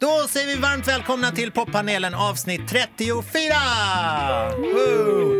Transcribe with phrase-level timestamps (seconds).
[0.00, 3.54] Då säger vi varmt välkomna till poppanelen avsnitt 34!
[4.56, 5.32] Woo!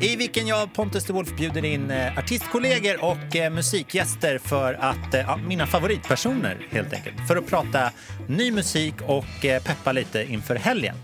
[0.00, 5.14] I vilken jag, Pontus de Wolf, bjuder in eh, artistkollegor och eh, musikgäster för att,
[5.14, 7.90] eh, ja, mina favoritpersoner helt enkelt, för att prata
[8.28, 10.96] ny musik och eh, peppa lite inför helgen.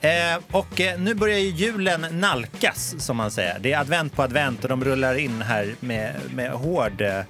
[0.00, 0.10] Eh,
[0.50, 3.58] och eh, nu börjar ju julen nalkas, som man säger.
[3.58, 7.20] Det är advent på advent och de rullar in här med, med hård eh,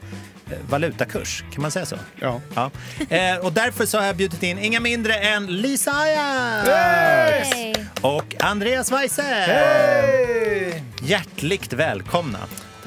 [0.69, 1.45] valutakurs.
[1.53, 1.97] Kan man säga så?
[2.21, 2.41] Ja.
[2.55, 2.71] ja.
[3.09, 7.75] Eh, och därför så har jag bjudit in inga mindre än Lisa Ajax Hej!
[8.01, 9.23] och Andreas Weise.
[9.23, 10.83] Hej!
[11.03, 12.39] Hjärtligt välkomna.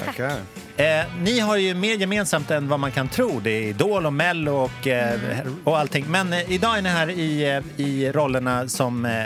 [0.04, 0.32] Tackar.
[0.76, 3.40] Eh, ni har ju mer gemensamt än vad man kan tro.
[3.40, 5.20] Det är Idol och Mello och, eh,
[5.64, 6.04] och allting.
[6.08, 9.22] Men eh, idag är ni här i, eh, i rollerna som eh,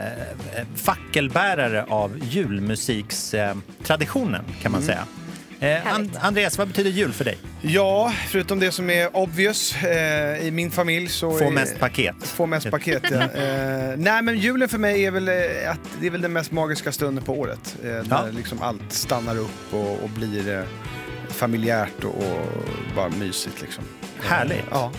[0.77, 5.05] fackelbärare av julmusikstraditionen kan man säga.
[5.61, 7.39] Eh, And, Andreas, vad betyder jul för dig?
[7.63, 11.39] Ja, förutom det som är obvious eh, i min familj så...
[11.39, 12.15] Få är- mest paket.
[12.23, 13.17] Få mest paket, ja.
[13.23, 15.35] eh, nej, men julen för mig är väl, eh,
[15.71, 17.77] att det är väl den mest magiska stunden på året.
[17.85, 18.25] Eh, när Ja.
[18.31, 20.65] liksom allt stannar upp och, och blir eh,
[21.29, 22.47] familjärt och, och
[22.97, 23.85] bara mysigt liksom.
[24.23, 24.65] Härligt.
[24.71, 24.93] Ja.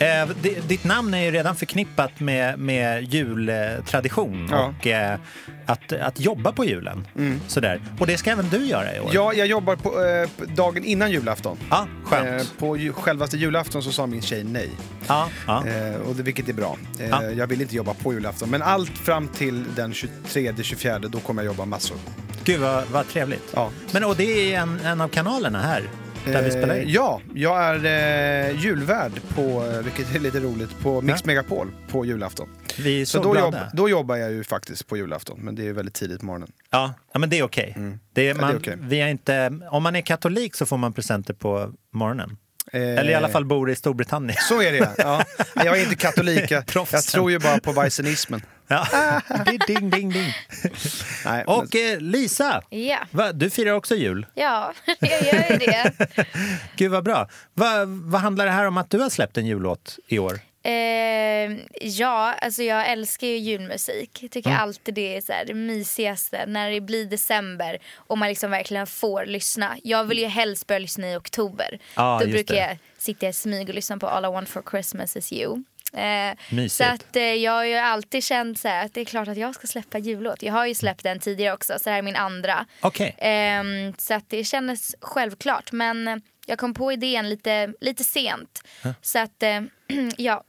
[0.00, 4.74] Eh, di- ditt namn är ju redan förknippat med, med jultradition Ja.
[4.80, 5.18] och eh,
[5.66, 7.06] att, att jobba på julen.
[7.46, 7.80] Sådär.
[7.98, 9.10] Och det ska även du göra i år.
[9.12, 11.56] ja, jag jobbar på, eh, dagen innan julafton.
[11.70, 12.40] Ja, skönt.
[12.42, 14.70] Eh, på ju, självaste julafton så sa min tjej nej.
[15.06, 15.64] ja, ja.
[15.66, 16.76] Eh, och det, vilket är bra.
[17.00, 17.22] Eh, Ja.
[17.30, 18.50] Jag vill inte jobba på julafton.
[18.50, 21.96] Men allt fram till den 23-24 då kommer jag jobba massor.
[22.44, 23.48] Gud vad, vad trevligt.
[23.54, 23.70] Ja.
[23.92, 25.82] Men och det är en, en av kanalerna här
[26.24, 26.88] där vi spelar in.
[26.88, 27.84] Eh, ja, jag är
[28.50, 31.26] eh, julvärd på, eh, vilket är lite roligt, på Mix Ja.
[31.26, 32.48] Megapol på julafton.
[32.78, 35.68] Vi är så, Så då, jobb, då jobbar jag ju faktiskt på julafton, men det
[35.68, 36.52] är väldigt tidigt på morgonen.
[36.70, 37.72] Ja, ja, men det är okej.
[37.76, 37.92] Det är, Mm.
[37.92, 38.76] Ja, det är man, okej.
[38.80, 42.36] vi är inte, om man är katolik så får man presenter på morgonen.
[42.72, 44.36] Eh, Eller i alla fall bor i Storbritannien.
[44.48, 44.94] Så är det ja.
[45.54, 45.64] ja.
[45.64, 48.42] Jag är inte katolik, jag, jag tror ju bara på vajsenismen.
[48.70, 48.86] Ja.
[49.66, 50.32] ding, ding, ding.
[51.24, 54.26] Nej, Och eh, Lisa, Ja, va, du firar också jul.
[54.34, 55.92] ja jag gör ju det.
[56.76, 57.28] Gud vad bra.
[57.54, 60.40] Va, vad handlar det här om att du har släppt en jullåt i år?
[60.62, 60.72] Eh,
[61.80, 64.18] ja, alltså jag älskar ju julmusik.
[64.22, 64.62] Jag tycker Mm.
[64.62, 68.86] alltid det är så här, det mysigaste när det blir december och man liksom verkligen
[68.86, 69.76] får lyssna.
[69.84, 71.78] Jag vill ju helst börja lyssna i oktober.
[71.96, 72.60] Ja, Då just brukar det.
[72.60, 75.62] jag sitta i smyg och lyssna på All I want for Christmas is you.
[75.92, 79.28] Eh, så att eh, jag har ju alltid känt så här, att det är klart
[79.28, 80.42] att jag ska släppa jullåt.
[80.42, 82.66] Jag har ju släppt den tidigare också, så det här är min andra.
[82.80, 83.14] Okej.
[83.18, 85.72] Ehm, så att det kändes självklart.
[85.72, 88.62] Men eh, jag kom på idén lite, lite sent.
[89.02, 89.60] Så att, eh,
[90.16, 90.44] ja.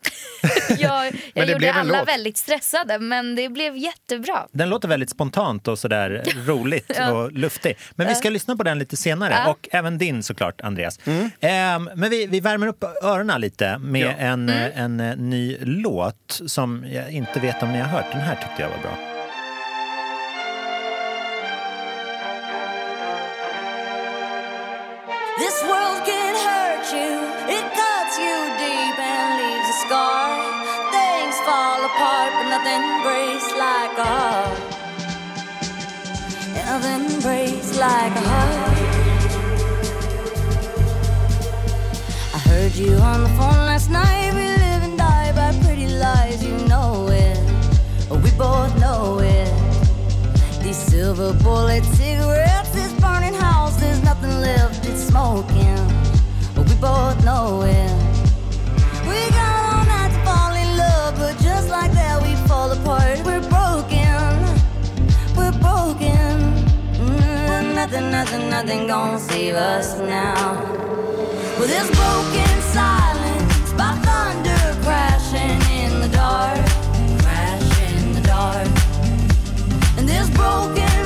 [0.80, 2.08] jag det jag gjorde blev en alla låt.
[2.08, 4.48] väldigt stressade, men det blev jättebra.
[4.52, 7.78] Den låter väldigt spontant och sådär roligt och luftig.
[7.96, 9.34] Men vi ska lyssna på den lite senare.
[9.46, 9.52] Ja.
[9.52, 11.00] Och även din såklart, Andreas.
[11.40, 14.12] Ehm, men vi, vi värmer upp öronen lite med Ja.
[14.18, 18.06] en, eh, en eh, ny låt som jag inte vet om ni har hört.
[18.12, 19.11] Den här tyckte jag var bra.
[37.82, 38.78] Like a heart.
[42.36, 44.36] I heard you on the phone last night.
[44.36, 47.40] We live and die by pretty lies, you know it.
[48.24, 49.50] We both know it.
[50.62, 55.82] These silver bullet cigarettes, this burning house, there's nothing left, it's smoking.
[56.56, 58.01] We both know it.
[67.92, 70.54] Nothing, nothing, nothing gonna save us now.
[71.58, 76.66] Well, this broken silence by thunder crashing in the dark,
[77.22, 78.68] crash in the dark.
[79.98, 81.01] And this broken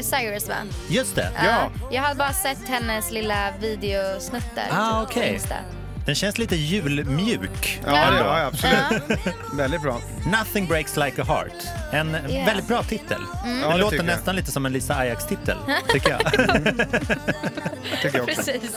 [0.00, 0.54] Miley Cyrus va?
[0.88, 1.30] Just det.
[1.44, 1.70] Ja.
[1.90, 5.32] Jag har bara sett hennes lilla videosnuttar Ah, på okej.
[5.34, 5.54] Insta.
[6.06, 7.80] Den känns lite julmjuk.
[7.86, 8.18] Ja, ändå.
[8.24, 9.18] ja absolut.
[9.54, 10.00] Väldigt bra.
[10.26, 11.52] Nothing breaks like a heart.
[11.92, 12.46] En Yeah.
[12.46, 13.22] väldigt bra titel.
[13.44, 14.16] Ja, Den det låter tycker jag.
[14.16, 15.56] nästan lite som en Lisa Ajax-titel,
[15.88, 16.20] tycker jag.
[18.02, 18.42] Tycker jag också.
[18.42, 18.74] Precis.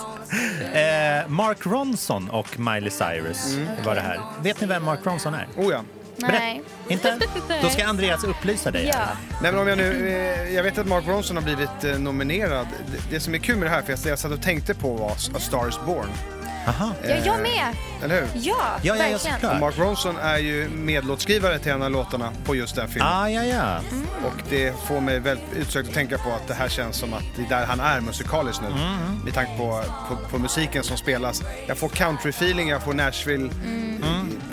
[0.74, 3.56] Eh, Mark Ronson och Miley Cyrus
[3.86, 4.20] var det här.
[4.42, 5.48] Vet ni vem Mark Ronson är?
[5.58, 5.81] Oh ja.
[6.18, 6.62] Nej.
[6.88, 7.19] Inte?
[7.62, 8.86] Då ska Andreas upplysa dig.
[8.86, 9.07] Ja.
[9.42, 12.68] Nej, men om jag, nu, eh, jag vet att Mark Ronson har blivit eh, nominerad.
[12.92, 14.94] Det, det som är kul med det här, för jag, jag satt och tänkte på
[14.94, 16.07] var A Star is Born.
[16.68, 16.94] Aha.
[17.04, 17.75] ja, jag med.
[18.04, 18.27] Eller hur?
[18.33, 19.54] Ja, Ja, ja, ja, verkligen.
[19.56, 23.07] Och Mark Ronson är ju medlåtskrivare till en av låtarna på just den filmen.
[23.13, 23.80] Ah, ja, ja.
[24.25, 27.24] Och det får mig väldigt utsökt att tänka på att det här känns som att
[27.36, 28.69] det är där han är musikaliskt nu.
[29.24, 31.44] Med tanke på, på, på musiken som spelas.
[31.68, 33.50] Jag får country-feeling, jag får Nashville,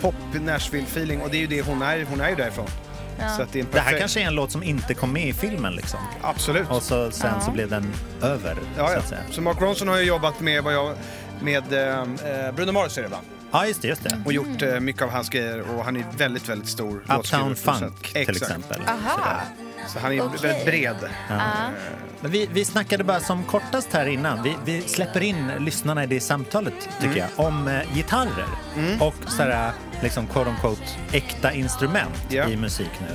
[0.01, 2.67] pop Nashville-feeling och det är ju det hon är, hon är ju därifrån.
[3.37, 5.73] Så att det Det här kanske är en låt som inte kom med i filmen
[5.75, 5.99] liksom.
[6.21, 6.69] Absolut.
[6.69, 8.99] Och så, sen så blev den över, Ja, så ja.
[8.99, 9.21] att säga.
[9.31, 10.95] Så Mark Ronson har ju jobbat med, vad jag,
[11.41, 13.17] med eh, Bruno Mars är det va?
[13.51, 13.87] Ja, just det.
[13.87, 14.21] Just det.
[14.25, 18.07] Och gjort eh, mycket av hans grejer och han är väldigt, väldigt stor Uptown Funk
[18.13, 18.41] till Exakt.
[18.41, 18.81] exempel.
[18.87, 19.41] Aha.
[19.87, 20.39] Så han är Okej.
[20.41, 20.95] väldigt bred.
[22.21, 24.43] Men vi, vi snackade bara som kortast här innan.
[24.43, 27.17] Vi, vi släpper in lyssnarna i det samtalet, tycker Mm.
[27.37, 28.45] jag, om eh, gitarrer
[28.99, 29.71] och sådär,
[30.01, 32.47] liksom, quote unquote, äkta instrument Ja.
[32.47, 33.13] i musik nu.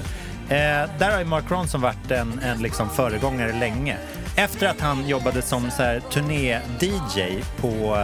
[0.57, 3.97] Eh, där har ju Mark Ronson varit en, en liksom föregångare länge.
[4.39, 5.71] Efter att han jobbade som
[6.11, 7.99] turné-DJ på,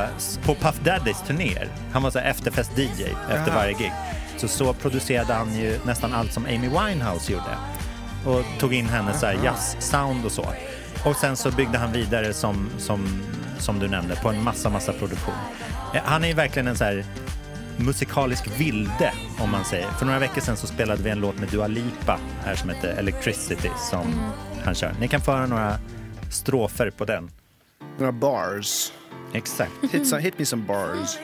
[0.45, 1.69] på Puff Daddys turnéer.
[1.93, 3.93] Han var så efterfest-DJ efter varje gig.
[4.37, 7.57] Så, så producerade han ju nästan allt som Amy Winehouse gjorde
[8.27, 10.47] och tog in hennes jazz-sound och så.
[11.05, 13.23] Och sen så byggde han vidare som, som,
[13.59, 15.35] som du nämnde på en massa, massa produktion.
[15.95, 17.05] Eh, Han är ju verkligen en så här
[17.77, 19.91] musikalisk vilde om man säger.
[19.91, 22.89] För några veckor sedan så spelade vi en låt med Dua Lipa här som heter
[22.89, 24.33] Electricity som
[24.65, 24.95] han kör.
[25.01, 25.79] Ni kan få höra några
[26.33, 27.31] strofer på den.
[27.99, 28.93] Några bars.
[29.33, 29.73] Exakt.
[29.93, 31.19] Hit, some, hit me some bars.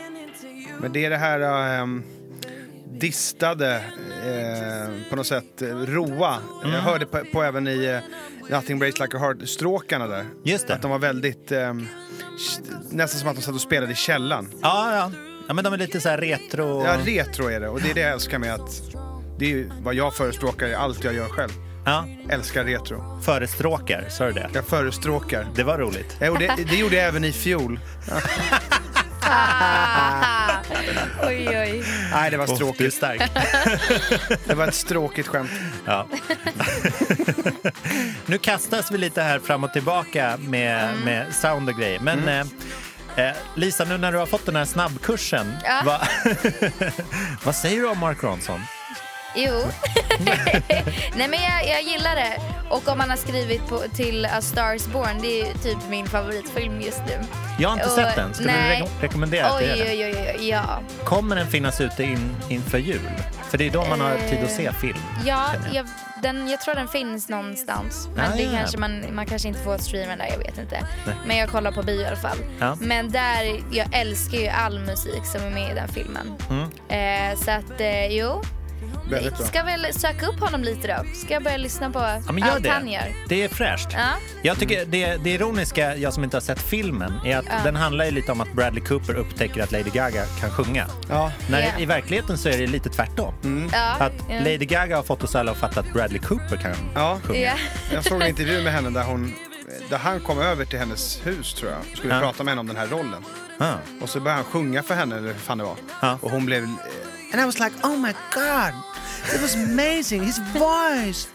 [0.80, 2.04] Men det är det här um,
[3.00, 3.74] distade,
[4.24, 6.38] eh, på något sätt eh, roa.
[6.62, 6.74] Mm.
[6.74, 8.00] Jag hörde på, på även i eh,
[8.50, 10.24] Nothing Breaks Like a Heart-stråkarna där.
[10.44, 10.74] Just det.
[10.74, 11.88] Att de var väldigt, ehm,
[12.90, 14.50] nästan som att de satt och spelade i källaren.
[14.62, 15.10] Ja, ja.
[15.48, 16.84] ja men de är lite så här retro.
[16.84, 17.68] Ja, retro är det.
[17.68, 18.82] Och det är det jag älskar med att
[19.38, 21.52] det är vad jag förespråkar i allt jag gör själv.
[21.88, 23.20] Ja, Älskar retro.
[23.24, 24.50] förestråkar, sa du det?
[24.54, 25.46] Jag förespråkar.
[25.54, 26.16] Det var roligt.
[26.20, 27.80] Ja, och det, det gjorde jag även i fjol.
[31.26, 31.84] Oj, oj.
[32.12, 32.94] Nej, det var Oh, du är stråkigt.
[32.94, 33.22] stark.
[34.46, 35.50] Det var ett stråkigt skämt.
[35.84, 36.06] Ja.
[38.26, 42.00] nu kastas vi lite här fram och tillbaka med, med sound och grejer.
[42.00, 45.82] Men eh, eh, Lisa, nu när du har fått den här snabbkursen, Ja.
[45.84, 46.00] vad,
[47.44, 48.60] vad säger du om Mark Ronson?
[49.34, 49.52] Jo.
[51.16, 52.36] Nej men jag, jag gillar det.
[52.70, 56.06] Och om man har skrivit på, till A Star is Born, det är typ min
[56.06, 57.18] favoritfilm just nu.
[57.58, 58.34] Jag har inte Och- sett den.
[58.34, 58.82] Skulle du nej.
[58.82, 59.82] re- rekommendera att Oj, det?
[59.82, 60.80] oj, oj, oj, ja.
[61.04, 63.10] Kommer den finnas ute in, inför jul?
[63.50, 64.98] För det är då man har tid att se film.
[65.26, 65.74] Ja, jag.
[65.74, 65.86] jag,
[66.22, 68.08] den, jag tror den finns någonstans.
[68.16, 68.50] Men Ah, det ja.
[68.58, 70.86] kanske man, man kanske inte får streama där, jag vet inte.
[71.26, 72.38] Men jag kollar på bio i alla fall.
[72.60, 72.76] Ja.
[72.80, 76.34] Men där, jag älskar ju all musik som är med i den filmen.
[76.50, 76.62] Mm.
[77.32, 78.42] Eh, så att, eh, jo.
[79.10, 79.46] Väldigt bra.
[79.46, 81.04] Ska väl söka upp honom lite då?
[81.14, 82.68] Ska jag börja lyssna på Ja, men gör allt det.
[82.70, 83.14] han gör?
[83.28, 83.88] Det är fräscht.
[83.92, 84.08] Ja.
[84.42, 87.54] Jag tycker det, det ironiska, jag som inte har sett filmen, är att Ja.
[87.64, 90.86] den handlar ju lite om att Bradley Cooper upptäcker att Lady Gaga kan sjunga.
[91.08, 91.68] Ja, När Ja.
[91.78, 93.70] i verkligheten så är det lite tvärtom.
[93.72, 93.96] Ja.
[94.00, 94.34] Att ja.
[94.38, 97.18] Lady Gaga har fått oss alla att fatta att Bradley Cooper kan ja.
[97.24, 97.40] sjunga.
[97.40, 97.54] Ja.
[97.92, 99.34] Jag såg en intervju med henne där, hon,
[99.90, 101.98] där han kom över till hennes hus tror jag.
[101.98, 102.20] Skulle Ja.
[102.20, 103.24] prata med henne om den här rollen.
[103.58, 103.72] Ah.
[104.02, 105.76] Och så började han sjunga för henne, eller hur fan det var.
[106.02, 106.18] Ja.
[106.22, 106.62] Och hon blev...
[106.64, 106.68] eh,
[107.32, 108.72] And I was like, oh my god!
[109.34, 111.28] It was amazing, his voice!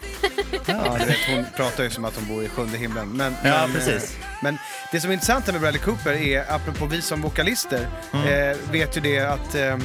[0.66, 3.08] ja, du vet, hon pratar ju som att hon bor i sjunde himlen.
[3.08, 4.16] Men, Ja, men, precis.
[4.20, 4.58] eh, Men
[4.92, 8.50] det som är intressant här med Bradley Cooper är, apropå vi som vokalister, Mm.
[8.50, 9.78] eh, vet ju det att eh,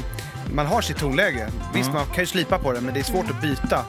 [0.54, 1.50] man har sitt tonläge.
[1.74, 1.94] Visst, Mm.
[2.01, 3.86] man kan ju slipa på det, men det är svårt att byta.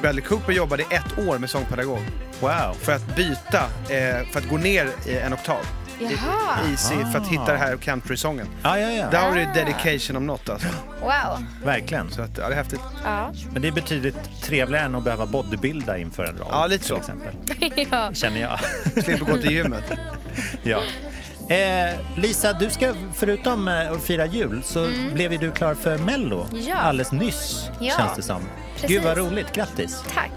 [0.00, 2.00] Bradley Cooper jobbade ett år med sångpedagog
[2.40, 2.76] Wow.
[2.82, 4.90] för att byta, eh, för att gå ner
[5.24, 5.66] en oktav.
[6.00, 8.46] Jaha, sin- för att hitta det här countrysången.
[8.62, 9.10] Ja, ja, ja.
[9.10, 10.68] Där har du dedication om något alltså.
[11.00, 11.44] wow.
[11.64, 12.10] Verkligen.
[12.10, 12.80] Så att, ja, det är häftigt.
[13.04, 13.32] Ja.
[13.52, 16.48] Men det är betydligt trevligare än att behöva bodybuilda inför en roll.
[16.50, 16.96] Ja, lite till så.
[16.96, 17.32] Exempel.
[17.90, 18.10] ja.
[18.14, 18.60] Känner jag.
[19.04, 19.84] Slipper gå till gymmet.
[20.62, 20.80] ja.
[21.50, 25.98] Eh, Lisa, du ska förutom eh, att fira jul så blev ju du klar för
[25.98, 26.64] Mello Mm.
[26.66, 26.74] Ja.
[26.76, 27.94] alldeles nyss Ja.
[27.98, 28.42] känns det som.
[28.74, 28.90] Precis.
[28.90, 30.02] Gud vad roligt, grattis.
[30.14, 30.30] Tack.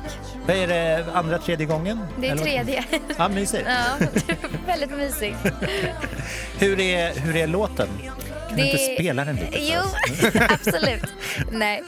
[0.47, 1.99] Vad är det, andra, tredje gången?
[2.19, 2.83] Det är Eller tredje.
[3.17, 3.63] Ja, mysigt.
[3.67, 4.07] ja,
[4.67, 5.37] väldigt mysigt.
[6.59, 7.87] Hur, är, hur är låten?
[8.49, 9.81] Kan du inte spela den lite Jo,
[10.49, 11.03] absolut.
[11.51, 11.83] Nej,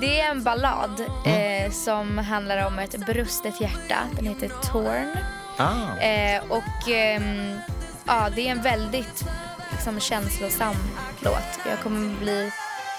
[0.00, 1.64] det är en ballad Mm.
[1.66, 3.96] eh, som handlar om ett brustet hjärta.
[4.16, 5.16] Den heter Torn.
[5.56, 5.98] Ah.
[6.02, 7.58] Eh, och ehm,
[8.06, 9.24] ja, det är en väldigt
[9.70, 10.76] liksom, känslosam
[11.20, 11.66] låt.
[11.68, 12.50] Jag kommer bli,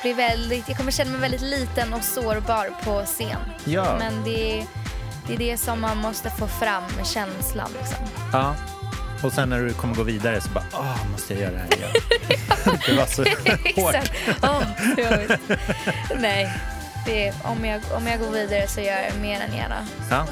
[0.02, 3.40] bli väldigt, jag kommer känna mig väldigt liten och sårbar på scen.
[3.66, 3.96] Ja.
[4.00, 4.66] Men det är,
[5.28, 7.70] det är det som man måste få fram med känslan.
[7.80, 8.06] Liksom.
[8.34, 8.56] Ja.
[9.24, 11.78] Och sen när du kommer gå vidare så bara, åh, måste jag göra det här
[11.78, 11.92] igen?
[12.88, 13.24] det var så
[13.82, 13.96] hårt.
[14.98, 15.40] Vet.
[16.20, 16.54] Nej.
[17.06, 19.88] Det, om, jag, om jag går vidare så gör jag mer än gärna.
[20.10, 20.28] Ja.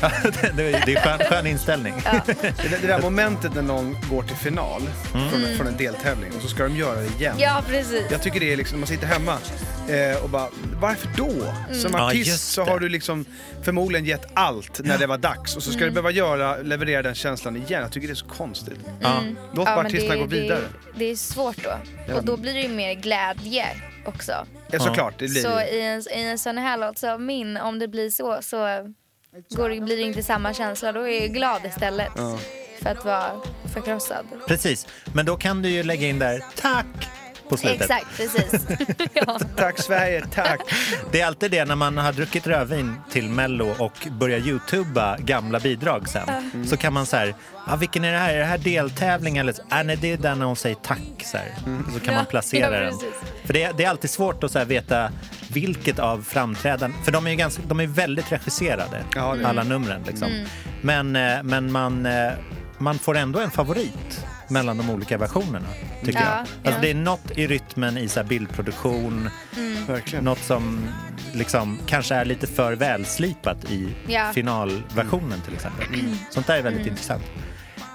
[0.56, 1.94] det, det, är skön, skön inställning.
[2.36, 6.48] Det, det där momentet när någon går till final från, från en deltävling och så
[6.48, 7.36] ska de göra det igen.
[7.38, 8.02] Ja, precis.
[8.10, 9.38] Jag tycker det är liksom, man sitter hemma
[9.88, 10.48] eh, och bara,
[10.80, 11.54] varför då?
[11.74, 13.24] Som Ja, artist just så har du liksom
[13.62, 15.88] förmodligen gett allt när det var dags och så ska Mm.
[15.94, 17.82] du behöva göra, leverera den känslan igen.
[17.82, 18.78] Jag tycker det är så konstigt.
[19.00, 19.22] Ja.
[19.54, 20.60] Låt bara artisterna det, gå vidare.
[20.60, 22.14] Det, det är svårt då.
[22.14, 23.66] Och då blir det ju mer glädje
[24.06, 24.46] också.
[24.70, 27.78] Ja, såklart, det blir Så i en, i en sån här låt som min, om
[27.78, 28.56] det blir så, så
[29.56, 30.92] går, blir det inte samma känsla.
[30.92, 32.12] Då är jag glad istället.
[32.82, 33.30] För att vara
[33.74, 34.26] förkrossad.
[34.48, 37.08] Precis, men då kan du ju lägga in där tack
[37.48, 37.80] på slutet.
[37.80, 38.66] Exakt, precis.
[39.14, 39.38] ja.
[39.56, 40.60] Tack Sverige, tack!
[41.12, 45.60] Det är alltid det när man har druckit rödvin till Mello och börjar youtuba gamla
[45.60, 46.66] bidrag sen.
[46.66, 47.34] Så kan man så här,
[47.66, 48.34] ah, vilken är det här?
[48.34, 49.54] Är det här deltävling eller?
[49.68, 51.22] Ah, nej, det är den när hon säger tack.
[51.24, 51.54] Så, här.
[51.94, 52.94] så kan man placera ja, den.
[53.44, 55.12] För det är, det är alltid svårt att så här, veta
[55.50, 60.02] vilket av framträdanden, för de är ju ganska, de är väldigt regisserade, Ja, alla numren.
[60.06, 60.28] Liksom.
[60.28, 60.46] Mm.
[60.82, 62.32] Men, eh, men man, eh,
[62.78, 65.66] man får ändå en favorit mellan de olika versionerna,
[66.04, 66.38] tycker Ja, jag.
[66.38, 66.78] Alltså, ja.
[66.80, 69.30] Det är något i rytmen i så här, bildproduktion,
[69.86, 70.24] Verkligen.
[70.24, 70.88] något som
[71.32, 74.30] liksom kanske är lite för välslipat i Ja.
[74.34, 75.86] finalversionen till exempel.
[76.30, 77.22] Sånt där är väldigt intressant.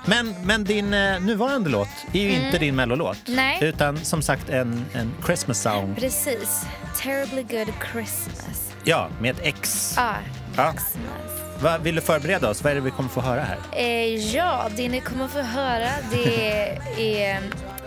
[0.05, 3.17] Men, men din eh, nuvarande låt är ju inte din mellolåt.
[3.27, 3.57] Nej.
[3.61, 5.95] Utan som sagt en, en Christmas song.
[5.99, 6.65] Precis.
[7.01, 8.71] Terribly good Christmas.
[8.83, 9.95] Ja, med ett X.
[9.97, 10.13] Ah,
[10.55, 10.71] Ja.
[10.71, 11.38] Christmas.
[11.61, 12.63] Vad vill du förbereda oss?
[12.63, 13.57] Vad är det vi kommer få höra här?
[13.71, 17.41] Eh, ja, det ni kommer få höra det är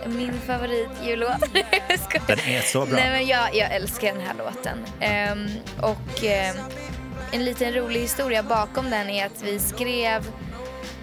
[0.05, 1.53] min favoritjullåt.
[2.27, 2.95] Den är så bra.
[2.95, 4.85] Nej, men jag, jag älskar den här låten.
[4.99, 5.47] Ehm,
[5.81, 6.55] och ehm,
[7.31, 10.31] en liten rolig historia bakom den är att vi skrev,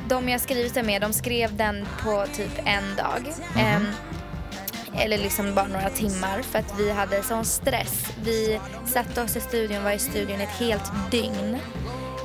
[0.08, 3.32] de jag skrivit den med, de skrev den på typ en dag.
[3.56, 3.86] Ehm,
[4.98, 8.06] eller liksom bara några timmar för att vi hade sån stress.
[8.24, 11.58] Vi satte oss i studion, var i studion ett helt dygn.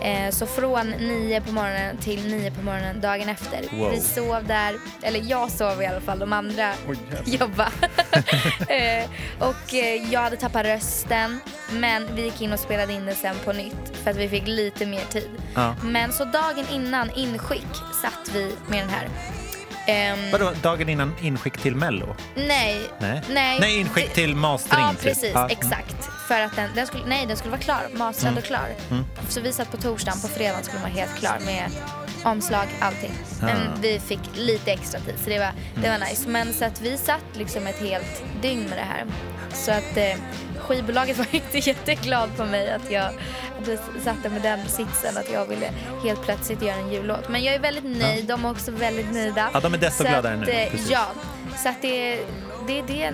[0.05, 3.77] Eh, så från nio på morgonen till nio på morgonen dagen efter.
[3.77, 3.91] Wow.
[3.91, 6.73] Vi sov där, eller jag sov i alla fall, de andra
[7.25, 7.63] jobba.
[8.67, 9.09] eh,
[9.39, 11.39] och eh, jag hade tappat rösten
[11.71, 14.47] men vi gick in och spelade in det sen på nytt för att vi fick
[14.47, 15.29] lite mer tid.
[15.55, 15.75] Ja.
[15.83, 19.34] Men så dagen innan inskick satt vi med den här.
[19.87, 22.15] Ehm, Vadå, dagen innan inskick till Mello?
[22.35, 22.81] Nej.
[22.99, 24.83] Nej, Nej, Nej inskick till mastering.
[24.83, 25.01] Ja, typ.
[25.01, 25.31] precis.
[25.33, 25.49] Ja.
[25.49, 25.95] Exakt.
[26.27, 27.81] För att den, den, skulle, nej, den skulle vara klar.
[27.93, 28.37] Mastrad Mm.
[28.37, 28.67] och klar.
[29.29, 30.21] Så vi satt på torsdagen.
[30.21, 31.69] På fredagen skulle man vara helt klar med
[32.23, 33.11] omslag, allting.
[33.41, 33.77] Men Ah.
[33.81, 36.29] vi fick lite extra tid, så det var, det var nice.
[36.29, 39.05] Men så att vi satt liksom ett helt dygn med det här.
[39.53, 40.15] Så att eh,
[40.65, 43.01] skivbolaget var inte jätteglad på mig att jag
[43.55, 45.69] hade satt det med den sitsen att jag ville
[46.03, 47.29] helt plötsligt göra en jullåt.
[47.29, 49.49] Men jag är väldigt nöjd, de är också väldigt nöjda.
[49.53, 50.89] Ja, de är desto Så gladare nu, eh, precis.
[50.89, 51.05] Ja,
[51.63, 52.19] så att det,
[52.67, 53.13] det är det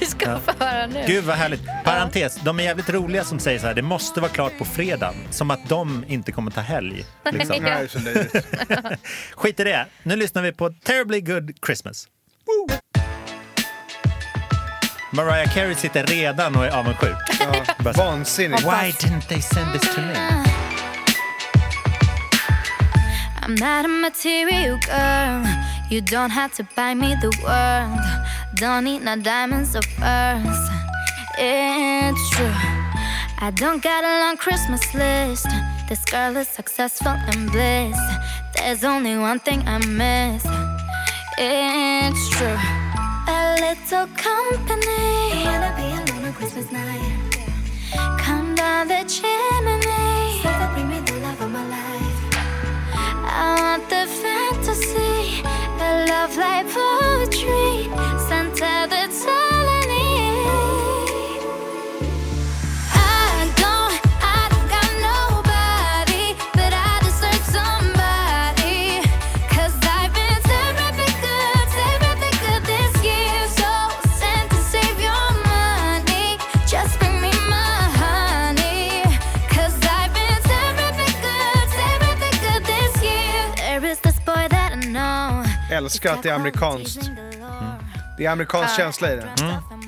[0.00, 0.38] ni ska Ja.
[0.38, 1.04] få höra nu.
[1.06, 1.62] Gud vad härligt.
[1.84, 5.14] Parentes, de är jävligt roliga som säger så här, det måste vara klart på fredagen.
[5.30, 7.04] Som att de inte kommer ta helg.
[7.32, 7.56] Liksom.
[7.62, 8.46] Nej, det är så löjligt.
[9.34, 9.86] Skit i det.
[10.02, 12.06] Nu lyssnar vi på Terribly Good Christmas.
[12.46, 12.76] Woo!
[15.14, 17.16] Mariah Carey sitter redan och är avundsjuk.
[17.78, 18.64] Bara så, Vansinnigt.
[18.64, 20.14] Why didn't they send this to me?
[23.42, 25.44] I'm not a material girl.
[25.90, 28.00] You don't have to buy me the world.
[28.54, 30.70] Don't need no diamonds or pearls.
[31.38, 32.54] It's true.
[33.40, 35.46] I don't got a long Christmas list.
[35.88, 37.98] This girl is successful and bliss.
[38.56, 40.46] There's only one thing I miss.
[41.36, 42.81] It's true.
[43.34, 44.92] A little company.
[45.32, 47.21] I Wanna be alone on Christmas night.
[85.92, 87.00] Älskar att det är amerikanskt.
[88.18, 89.28] Det är amerikansk känsla i det.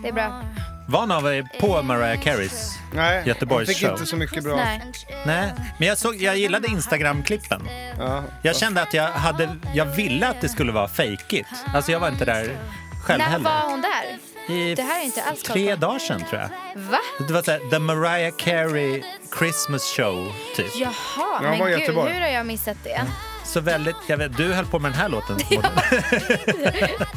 [0.03, 0.43] Det är bra.
[0.89, 2.71] Var någon av er på Mariah Careys?
[2.95, 3.91] Nej, Göteborgs hon fick show.
[3.93, 4.57] inte så mycket bra.
[4.57, 4.83] Nej.
[5.27, 7.69] Nej, men jag, såg, jag gillade Instagram-klippen.
[7.99, 8.23] Ja.
[8.43, 10.89] Jag kände att jag, hade, jag ville att det skulle vara
[11.33, 11.47] it.
[11.75, 12.57] Alltså jag var inte där
[13.05, 13.45] själv När heller.
[13.45, 14.55] var hon där?
[14.55, 16.49] I Det här är inte alls tre dagar sedan tror jag.
[16.83, 16.99] Va?
[17.29, 19.03] Det var såhär, The Mariah Carey
[19.39, 20.77] Christmas Show, typ.
[20.77, 22.13] Jaha, Ja, men i gud, Göteborg.
[22.13, 23.03] hur har jag missat det?
[23.45, 25.39] Så väldigt, jag vet, du höll på med den här låten.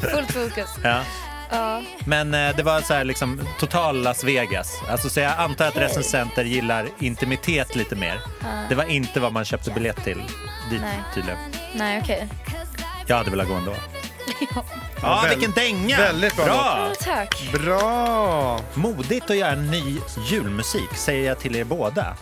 [0.00, 0.68] Fullt fokus.
[0.84, 1.00] ja.
[1.50, 1.82] Ja.
[2.04, 4.82] Men eh, det var så här liksom total Las Vegas.
[4.90, 8.20] Alltså, så jag antar att recensenter gillar intimitet lite mer.
[8.68, 10.22] Det var inte vad man köpte biljett till
[10.70, 10.98] dit Nej.
[11.14, 11.38] tydligen.
[11.74, 12.28] Nej, okej.
[13.06, 13.74] Jag hade velat gå ändå.
[14.40, 14.64] Ja.
[15.02, 15.96] Ja, väl- vilken dänga!
[15.98, 16.92] väldigt bra bra.
[17.00, 17.48] Tack.
[17.52, 18.60] Bra!
[18.74, 19.96] Modigt att göra en ny
[20.30, 22.16] julmusik, säger jag till er båda.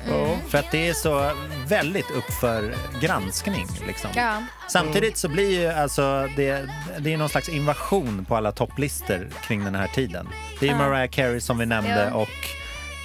[0.49, 1.31] För att det är så
[1.69, 3.67] väldigt upp för granskning.
[3.87, 4.11] Liksom.
[4.15, 4.43] Ja.
[4.69, 6.69] Samtidigt så blir ju alltså det,
[6.99, 10.29] det är någon slags invasion på alla topplistor kring den här tiden.
[10.61, 10.89] Det är ju Ja.
[10.89, 12.17] Mariah Carey som vi nämnde Ja.
[12.17, 12.29] och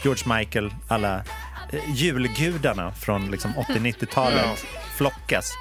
[0.04, 1.16] George Michael, alla
[1.72, 4.56] eh, julgudarna från liksom 80-90-talet Mm.
[4.98, 5.54] flockas.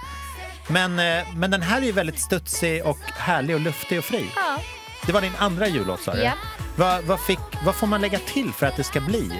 [0.71, 4.31] Men, eh, men den här är ju väldigt studsig och härlig och luftig och fri.
[4.37, 4.59] Ja.
[5.07, 6.23] Det var din andra jullåt sa du?
[6.23, 6.33] Ja.
[6.77, 9.33] Vad, vad, fick, vad får man lägga till för att det ska bli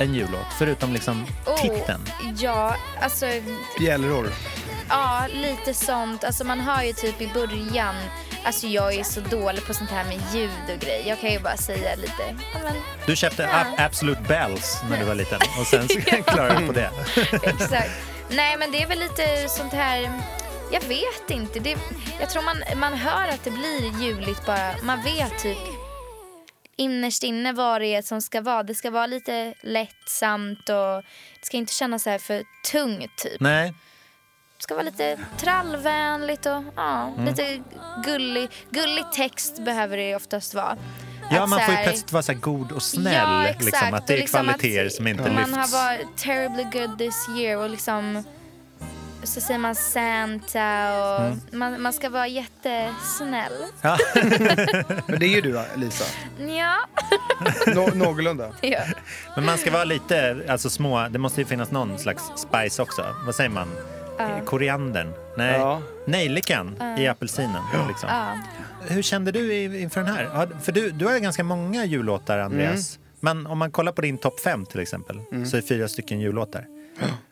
[0.00, 0.46] en jullåt?
[0.58, 2.00] Förutom liksom Oh, titeln.
[2.38, 3.26] Ja, alltså
[3.78, 4.30] Bjällror.
[4.88, 6.24] Ja, lite sånt.
[6.24, 7.94] Alltså man hör ju typ i början,
[8.44, 11.08] alltså jag är så dålig på sånt här med ljud och grejer.
[11.08, 12.22] Jag kan ju bara säga lite,
[12.54, 12.74] ja men
[13.06, 13.48] Du köpte Ja.
[13.48, 16.90] Ab- Absolute Bells när du var liten och sen så klarade du på det.
[17.42, 17.90] exakt.
[18.30, 20.12] Nej men det är väl lite sånt här,
[20.72, 21.60] jag vet inte.
[21.60, 21.76] Det,
[22.20, 24.72] jag tror man, man hör att det blir juligt bara.
[24.82, 25.58] Man vet typ
[26.76, 28.62] innerst inne vad det är som ska vara.
[28.62, 31.02] Det ska vara lite lättsamt och
[31.40, 32.42] det ska inte kännas så här för
[32.72, 33.40] tungt typ.
[33.40, 33.74] Nej,
[34.56, 37.24] Det ska vara lite trallvänligt och ja, Mm.
[37.24, 37.62] lite
[38.04, 38.48] gullig.
[38.70, 40.76] Gullig text behöver det oftast vara.
[41.30, 43.14] ja, Att man får ju plötsligt vara så god och snäll.
[43.14, 43.64] Ja, exakt.
[43.64, 45.56] liksom, att det är liksom kvaliteter som inte Man lyfts.
[45.74, 48.24] har varit terribly good this year och liksom
[49.26, 51.40] så säger man Santa och Mm.
[51.52, 53.52] man, man ska vara jättesnäll.
[53.82, 53.98] Ja.
[55.06, 56.04] Men det är ju du Lisa.
[56.48, 56.76] Ja.
[57.74, 58.50] Nå- någorlunda.
[58.60, 58.80] ja.
[59.36, 63.04] Men man ska vara lite alltså, små, det måste ju finnas någon slags spice också.
[63.26, 63.68] Vad säger man?
[64.18, 64.28] Ja.
[64.44, 65.12] Koriandern?
[65.36, 65.82] Nej, Ja.
[66.06, 67.62] nejlikan i apelsinen.
[67.88, 68.08] Liksom.
[68.08, 68.38] ja.
[68.88, 70.48] Hur kände du inför den här?
[70.62, 72.98] För du, du har ju ganska många jullåtar, Andreas.
[73.20, 76.66] Men om man kollar på din topp fem till exempel, så är fyra stycken jullåtar.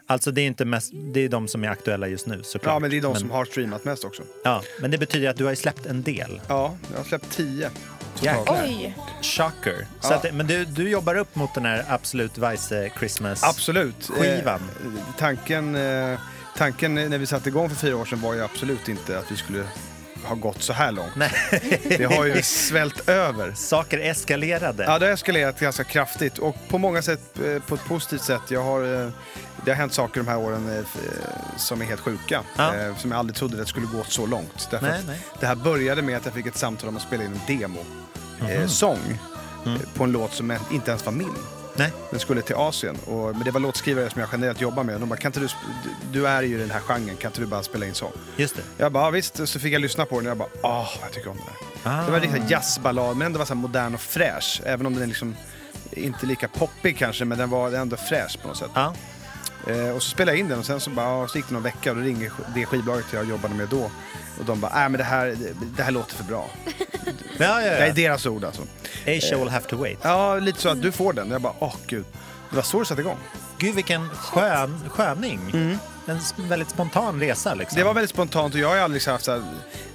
[0.06, 2.74] Alltså det är inte mest, det är de som är aktuella just nu såklart.
[2.74, 4.22] Ja, men det är de som har streamat mest också.
[4.44, 6.40] Ja, men det betyder att du har ju släppt en del.
[6.48, 7.70] Ja, jag har släppt tio.
[8.20, 8.60] Jäklar.
[8.64, 8.96] Oj.
[9.22, 9.86] Shocker.
[10.00, 10.16] Så Ja.
[10.16, 13.44] att, men du, du jobbar upp mot den här Absolut Weisse Christmas.
[13.44, 14.10] Absolut.
[14.10, 14.60] Skivan.
[14.84, 16.18] Eh, tanken, eh,
[16.56, 19.36] tanken när vi satte igång för fyra år sedan var ju absolut inte att vi
[19.36, 19.64] skulle
[20.24, 21.16] ha gått så här långt.
[21.16, 21.30] Nej,
[21.98, 23.52] Det har ju svällt över.
[23.54, 24.84] saker eskalerade.
[24.84, 28.42] Ja, det har eskalerat ganska kraftigt och på många sätt eh, på ett positivt sätt.
[28.48, 29.10] Jag har, eh,
[29.64, 30.84] det har hänt saker de här åren eh,
[31.56, 32.40] som är helt sjuka.
[32.56, 32.72] Ja.
[32.98, 34.68] Som jag aldrig trodde det skulle gå så långt.
[34.70, 35.18] Därför Nej, nej.
[35.40, 37.84] Det här började med att jag fick ett samtal om att spela in en demo.
[38.40, 38.48] Mhm.
[38.50, 39.18] Eh, sång
[39.66, 39.80] Mm.
[39.94, 41.34] på en låt som inte ens var min.
[41.76, 41.92] Nej.
[42.10, 42.96] Den skulle till Asien.
[43.06, 45.00] Och, men det var låtskrivare som jag generellt jobbar med.
[45.00, 45.48] De bara, kan inte du,
[46.12, 48.12] du, är ju i den här genren, kan inte du bara spela in sång?
[48.36, 48.62] Just det.
[48.76, 49.48] Jag bara, ja, visst.
[49.48, 51.42] Så fick jag lyssna på den och jag bara, åh, vad jag tycker om det
[51.42, 52.00] här.
[52.00, 52.04] Ah.
[52.04, 54.62] Det var en riktig jazzballad, men den var så modern och fräsch.
[54.64, 55.36] Även om den liksom
[55.90, 58.70] inte lika poppig kanske, men den var ändå fräsch på något sätt.
[58.74, 58.94] Ja.
[59.66, 61.54] Eh, och så spelade jag in den och sen så, bara, ja, så gick det
[61.54, 63.90] någon vecka och då ringer det skivbolaget jag jobbade med då.
[64.38, 66.50] Och de bara, nej men det här, det, det här låter för bra.
[67.04, 67.92] Ja, Det ja, är ja.
[67.92, 68.62] deras ord alltså.
[69.06, 69.98] Asia will have to wait.
[70.02, 71.30] Ja, lite så att du får den.
[71.30, 72.04] Jag bara, åh gud.
[72.50, 73.18] Det var så det satte igång.
[73.58, 75.40] Gud vilken skön sköning.
[76.06, 77.78] En s- väldigt spontan resa liksom.
[77.78, 79.42] Det var väldigt spontant och jag har aldrig liksom haft så här,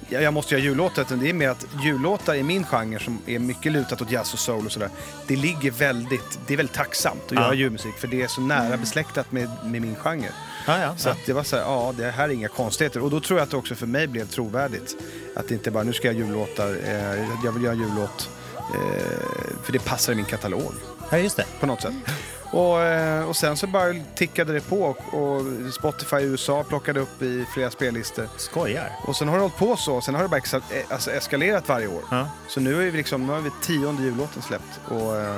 [0.08, 1.02] jag jag måste göra jullåtar.
[1.02, 4.32] utan Det är mer att jullåtar i min genre som är mycket lutat åt jazz
[4.32, 4.88] och soul och sådär.
[5.26, 7.40] Det ligger väldigt, det är väldigt tacksamt att Ja.
[7.40, 10.28] göra julmusik för det är så nära besläktat med, med min genre.
[10.66, 11.12] Ja, ja, Så ja.
[11.12, 13.02] att det var så här, ja det här är inga konstigheter.
[13.02, 14.96] Och då tror jag att det också för mig blev trovärdigt.
[15.36, 18.30] Att det inte bara, nu ska jag jullåtar, eh, jag vill göra en jullåt.
[18.56, 20.72] Eh, för det passar i min katalog
[21.10, 21.44] ja, just det.
[21.60, 21.94] på något sätt.
[22.52, 25.42] Och, eh, och sen så bara tickade det på och,
[25.72, 28.28] Spotify i USA plockade upp i flera spellistor.
[28.36, 28.92] Skojar.
[29.06, 31.68] Och sen har det hållit på så, sen har det bara exa- eh, alltså eskalerat
[31.68, 32.02] varje år.
[32.10, 32.28] Ja.
[32.48, 34.80] Så nu är vi liksom, nu har vi tionde jullåten släppt.
[34.88, 35.36] Och, eh,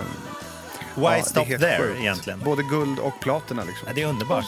[0.95, 2.01] Why ja, stop there sjukt.
[2.01, 2.41] egentligen?
[2.45, 3.89] Både guld och platina liksom.
[3.89, 4.45] Ja, det är underbart.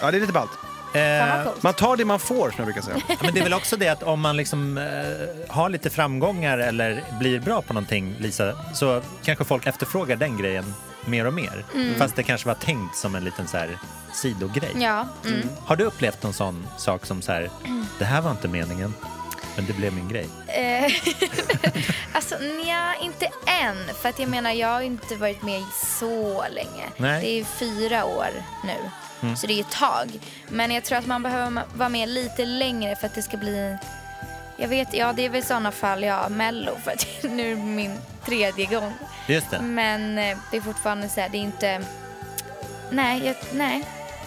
[0.00, 0.50] Ja, det är lite ballt.
[0.94, 1.52] Eh.
[1.60, 2.96] Man tar det man får, som jag brukar säga.
[3.08, 6.58] Ja, men det är väl också det att om man liksom eh, har lite framgångar
[6.58, 11.64] eller blir bra på någonting, Lisa, så kanske folk efterfrågar den grejen mer och mer.
[11.98, 13.78] Fast det kanske var tänkt som en liten så här
[14.12, 14.72] sidogrej.
[14.76, 15.06] Ja.
[15.24, 15.48] Mm.
[15.64, 17.50] Har du upplevt någon sån sak som så här,
[17.98, 18.94] det här var inte meningen,
[19.56, 20.28] men det blev min grej?
[20.48, 20.92] Eh,
[22.12, 23.76] alltså nja, inte än.
[24.02, 25.62] För att jag menar, jag har inte varit med
[26.00, 26.84] så länge.
[26.96, 27.20] Nej.
[27.20, 28.28] Det är fyra år
[28.64, 28.90] nu.
[29.36, 30.08] Så det är ett tag.
[30.48, 33.76] Men jag tror att man behöver vara med lite längre för att det ska bli...
[34.56, 36.72] Jag vet, ja det är väl i sådana fall, ja, Mello.
[36.84, 38.92] För att nu är min tredje gång.
[39.26, 39.60] Just det.
[39.60, 41.84] Men eh, det är fortfarande så här, det är inte...
[42.90, 43.84] Nej, jag, nej.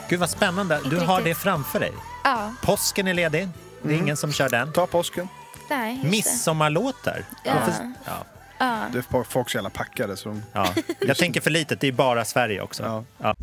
[0.10, 0.80] Gud vad spännande.
[0.84, 1.44] Du Inte har det riktigt.
[1.44, 1.94] framför dig.
[2.24, 3.50] Ja, Påsken är ledig.
[3.84, 4.72] Det är ingen som kör den.
[4.74, 5.28] Ta påsken.
[5.70, 5.92] nej.
[5.94, 6.10] just det.
[6.10, 7.24] Midsommarlåtar.
[7.44, 7.54] Ja.
[7.56, 8.26] Varför- ja.
[8.94, 10.18] Det är folk så jävla packade.
[10.18, 10.44] Så de...
[10.54, 10.74] Ja.
[11.00, 12.84] Jag tänker för litet, det är bara Sverige också.
[12.84, 13.04] Ja.
[13.22, 13.36] Ja.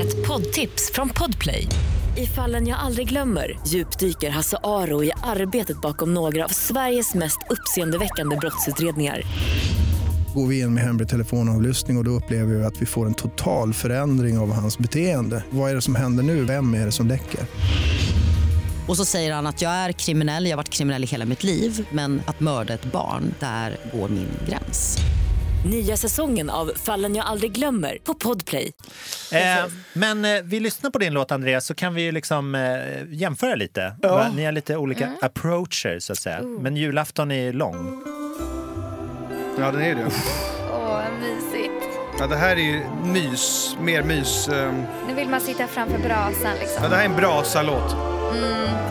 [0.00, 1.68] Ett poddtips från Podplay.
[2.16, 7.38] I fallen jag aldrig glömmer djupdyker Hasse Aro i arbetet bakom några av Sveriges mest
[7.50, 9.22] uppseendeväckande brottsutredningar.
[10.34, 13.14] Går vi in med hemlig telefonavlyssning och, och då upplever vi att vi får en
[13.14, 15.44] total förändring av hans beteende.
[15.50, 16.44] Vad är det som händer nu?
[16.44, 17.40] Vem är det som läcker?
[18.88, 21.42] Och så säger han att jag är kriminell, jag har varit kriminell i hela mitt
[21.44, 24.98] liv men att mörda ett barn, där går min gräns.
[25.66, 28.72] Nya säsongen av Fallen jag aldrig glömmer på Podplay.
[29.32, 29.40] Eh,
[29.92, 33.54] men eh, vi lyssnar på din låt Andreas så kan vi ju liksom eh, jämföra
[33.54, 33.94] lite.
[34.02, 34.26] Va?
[34.36, 36.42] Ni har lite olika approacher så att säga.
[36.42, 38.02] Men julafton är lång.
[39.58, 40.06] Ja, den är det.
[40.72, 41.72] Åh, mysigt.
[42.18, 44.48] Ja, det här är ju mys, mer mys.
[44.48, 46.82] ehm, Nu vill man sitta framför brasan liksom.
[46.82, 47.96] Ja, det här är en brasa-låt.
[48.30, 48.88] Mm.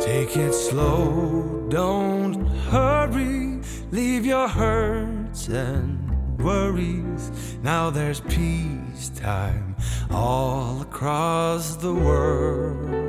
[0.00, 3.60] Take it slow, don't hurry.
[3.90, 5.98] Leave your hurts and
[6.38, 7.30] worries.
[7.62, 9.76] Now there's peacetime
[10.10, 13.08] all across the world.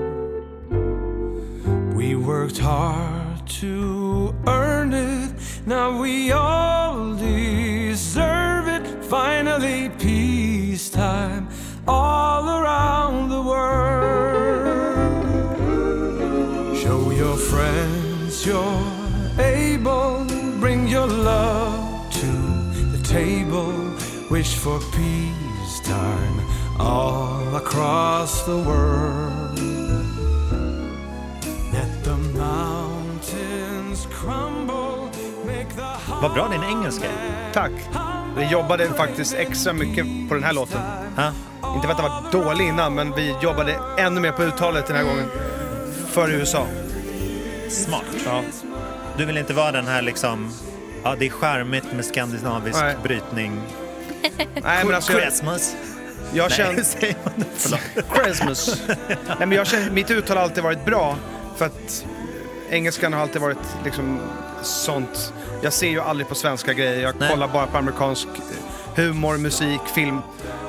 [1.95, 5.33] We worked hard to earn it.
[5.65, 9.03] Now we all deserve it.
[9.03, 11.49] Finally, peacetime
[11.87, 13.79] all around the world.
[16.77, 18.83] Show your friends you're
[19.39, 20.25] able.
[20.59, 22.27] Bring your love to
[22.91, 23.73] the table.
[24.29, 26.41] Wish for peacetime
[26.79, 29.59] all across the world.
[31.73, 35.09] Let the mountains crumble.
[35.45, 35.89] Make the
[36.21, 37.07] Vad bra din engelska.
[37.53, 37.71] Tack.
[38.37, 40.81] Vi jobbade faktiskt extra mycket på den här låten.
[41.15, 41.31] Ja.
[41.75, 44.95] Inte för att det var dålig innan, men vi jobbade ännu mer på uttalet den
[44.95, 45.25] här gången.
[46.07, 46.65] För USA.
[47.69, 48.05] Smart.
[49.17, 50.51] Du vill inte vara den här liksom...
[51.03, 52.95] Ja, det är charmigt med skandinavisk Nej.
[53.03, 53.61] brytning.
[54.63, 55.75] Nej, men alltså, jag, Christmas.
[56.33, 56.83] jag känner...
[56.83, 57.45] säger man.
[58.23, 58.81] Christmas.
[59.27, 61.15] Nej, men jag känner, mitt uttal har alltid varit bra
[61.57, 62.05] för att
[62.69, 64.19] engelskan har alltid varit liksom
[64.63, 65.33] sånt.
[65.61, 67.29] Jag ser ju aldrig på svenska grejer, jag Nej.
[67.29, 70.19] kollar bara på amerikansk eh, humor, musik, film.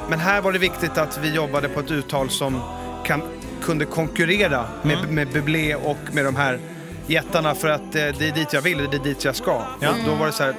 [0.09, 2.61] Men här var det viktigt att vi jobbade på ett uttal som
[3.05, 3.23] kan,
[3.63, 5.15] kunde konkurrera med, Mm.
[5.15, 6.59] med Bublé och med de här
[7.07, 9.63] jättarna för att eh, det är dit jag vill, det är dit jag ska.
[9.81, 9.91] Ja.
[10.07, 10.55] Då var det så här,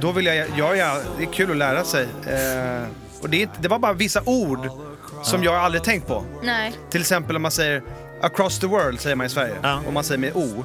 [0.00, 2.02] då vill jag, ja, ja, det är kul att lära sig.
[2.26, 2.88] Eh,
[3.22, 4.68] och det, det var bara vissa ord
[5.22, 6.24] som jag aldrig tänkt på.
[6.42, 6.72] Nej.
[6.90, 7.82] Till exempel om man säger
[8.22, 9.54] across the world säger man i Sverige.
[9.62, 9.80] Ja.
[9.88, 10.64] Om man säger med O.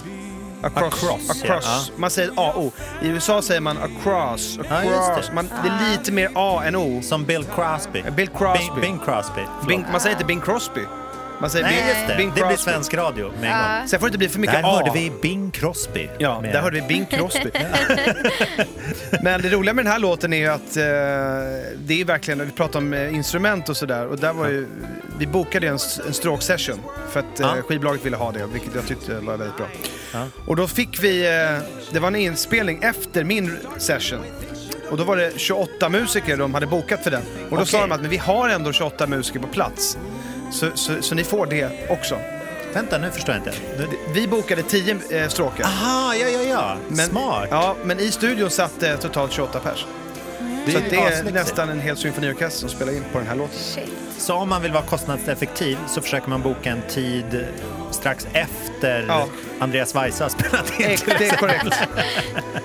[0.64, 1.04] Across.
[1.04, 1.66] Across, across.
[1.90, 1.94] ja.
[1.98, 2.72] Man säger A-O.
[3.02, 4.60] I USA säger man across.
[4.70, 5.28] Ja, across.
[5.28, 5.34] det.
[5.34, 7.02] Man, det är lite mer A än O.
[7.02, 8.04] Som Bill Crosby.
[8.16, 8.60] Bill Crosby.
[8.72, 9.42] Bing, Bing Crosby.
[9.68, 10.82] Bing, man säger inte Bing Crosby.
[11.44, 12.16] Man säger Nej, Bing, just det.
[12.18, 12.72] Bing Det blir Crosby.
[12.72, 13.88] svensk radio med en gång.
[13.88, 14.76] Sen får det inte bli för mycket Där A.
[14.78, 16.10] hörde vi Bing Crosby.
[16.18, 17.50] Ja, med- där hörde vi Bing Crosby.
[19.24, 20.84] Men det roliga med den här låten är ju att eh,
[21.78, 24.68] det är verkligen, vi pratar om eh, instrument och sådär och där var ju,
[25.20, 26.80] vi bokade en, s- en stroke-session
[27.12, 27.62] för att eh, Ja.
[27.62, 29.68] skivbolaget ville ha det, vilket jag tyckte var väldigt bra.
[30.14, 30.26] Ja.
[30.48, 31.58] Och då fick vi, eh,
[31.92, 34.20] det var en inspelning efter min session.
[34.90, 37.22] Och då var det 28 musiker de hade bokat för den.
[37.50, 37.90] Och då sa Okej.
[37.90, 39.98] de att men vi har ändå 28 musiker på plats.
[40.54, 42.18] Så, så, så ni får det också.
[42.74, 43.60] Vänta, nu förstår jag inte.
[43.78, 43.88] Nu...
[44.14, 45.64] Vi bokade 10 eh, stråkar.
[45.66, 46.76] Aha, ja, ja, ja.
[46.88, 47.48] Men, Smart.
[47.52, 49.86] Ja, men i studion satt det totalt 28 pers.
[50.66, 51.34] Det Så är att det är aslyxigt.
[51.34, 53.58] nästan en hel symfoniorkester som spelar in på den här låten.
[53.60, 53.90] Shit.
[54.18, 57.46] Så om man vill vara kostnadseffektiv så försöker man boka en tid
[57.92, 59.26] strax efter Ja.
[59.60, 60.86] Andreas Weise har spelat in.
[60.86, 61.68] Ex- Det är korrekt.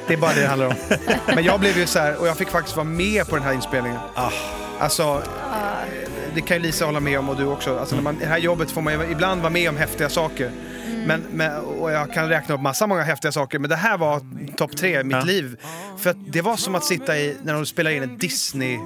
[0.06, 0.74] Det är bara det det handlar om.
[1.34, 3.52] Men jag blev ju så här, och jag fick faktiskt vara med på den här
[3.52, 3.98] inspelningen.
[4.14, 4.30] Ah.
[4.80, 5.22] Alltså,
[6.34, 7.78] det kan ju Lisa hålla med om och du också.
[7.78, 10.08] Alltså, när man, I det här jobbet får man ju ibland vara med om häftiga
[10.08, 10.50] saker.
[11.06, 14.20] Men, men, och jag kan räkna upp massa många häftiga saker, men det här var
[14.56, 15.22] topp tre i mitt Ja.
[15.24, 15.56] liv.
[15.98, 18.78] För att det var som att sitta i, när de spelar in en Disney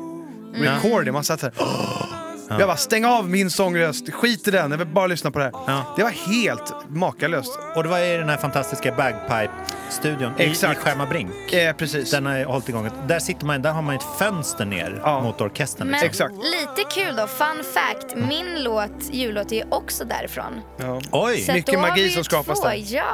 [0.55, 1.13] recording.
[1.13, 1.53] Man satt här.
[2.49, 5.45] Jag bara, stäng av min sångröst, skit i den, jag vill bara lyssna på det
[5.45, 5.53] här.
[5.67, 5.95] Ja.
[5.97, 7.59] Det var helt makalöst.
[7.77, 10.81] Och det var i den här fantastiska Bagpipe-studion i, i Exakt.
[10.81, 11.53] Skärmarbrink.
[11.53, 12.11] Eh, precis.
[12.11, 12.91] Den har hållit igång.
[13.07, 15.21] Där, sitter man, där har man ett fönster ner Ja.
[15.23, 15.89] mot orkestern.
[15.89, 16.27] Men Liksom.
[16.27, 16.45] Exakt.
[16.79, 18.17] lite kul då, fun fact.
[18.17, 20.61] Min låt, jullåt, är också därifrån.
[20.77, 21.01] Ja.
[21.13, 22.67] Oj, Så Mycket magi som skapas två.
[22.69, 22.85] där.
[22.95, 23.07] Ja,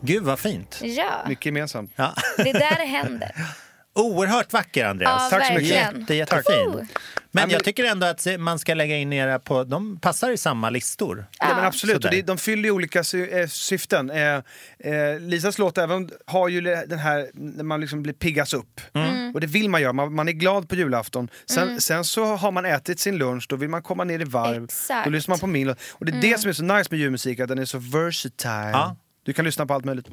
[0.00, 0.78] gud vad fint.
[0.82, 1.10] ja.
[1.28, 1.92] Mycket gemensamt.
[1.96, 2.12] Ja.
[2.36, 3.30] Det är där det händer.
[3.94, 5.28] Oerhört vacker Andreas.
[5.32, 5.68] Ja, Tack så mycket.
[5.68, 6.88] Jätte, jättefin.
[7.34, 10.70] Men jag tycker ändå att man ska lägga in era på, de passar i samma
[10.70, 11.26] listor.
[11.38, 12.08] Ja, men absolut, Sådär.
[12.08, 14.10] och det, de fyller ju olika sy eh, syften.
[14.10, 14.34] Eh,
[14.78, 18.80] eh, Lisas låt även har ju den här när man liksom blir piggas upp.
[18.94, 19.34] Mm.
[19.34, 21.28] Och det vill man göra, man, man är glad på julafton.
[21.50, 24.64] Sen, sen så har man ätit sin lunch, då vill man komma ner i varv.
[24.64, 25.04] Exakt.
[25.04, 25.78] Då lyssnar man på min låt.
[25.92, 28.70] Och det är det som är så nice med julmusik, att den är så versatile.
[28.72, 28.96] Ja.
[29.24, 30.06] Du kan lyssna på allt möjligt.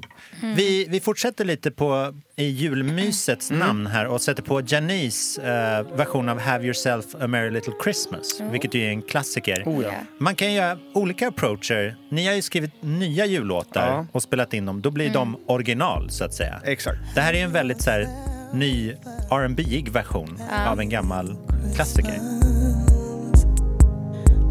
[0.56, 3.67] Vi, vi fortsätter lite på i julmysets Mm.
[3.67, 8.41] namn här och sätter på Janice eh, version av Have yourself a merry little Christmas,
[8.52, 9.63] vilket ju är en klassiker.
[9.65, 9.91] Oh, ja.
[10.19, 11.95] Man kan göra olika approacher.
[12.12, 14.06] Ni har ju skrivit nya jullåtar Ja.
[14.12, 14.82] och spelat in dem.
[14.82, 16.62] Då blir de original, så att säga.
[16.65, 17.00] Exakt.
[17.15, 18.08] Det här är en väldigt så här,
[18.54, 18.91] ny
[19.32, 21.36] R&B-ig version av en gammal
[21.76, 22.19] klassiker.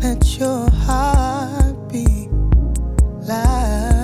[0.02, 2.30] Let your heart be
[3.26, 3.99] light.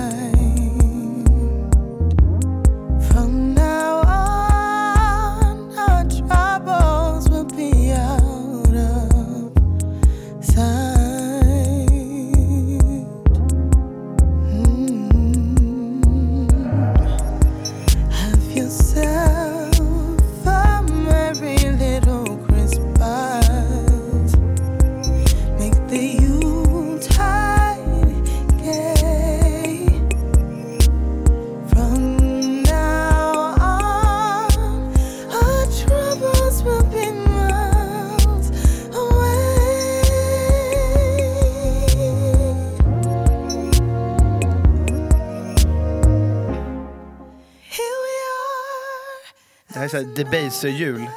[49.95, 51.07] Här är så här Debaser-jul.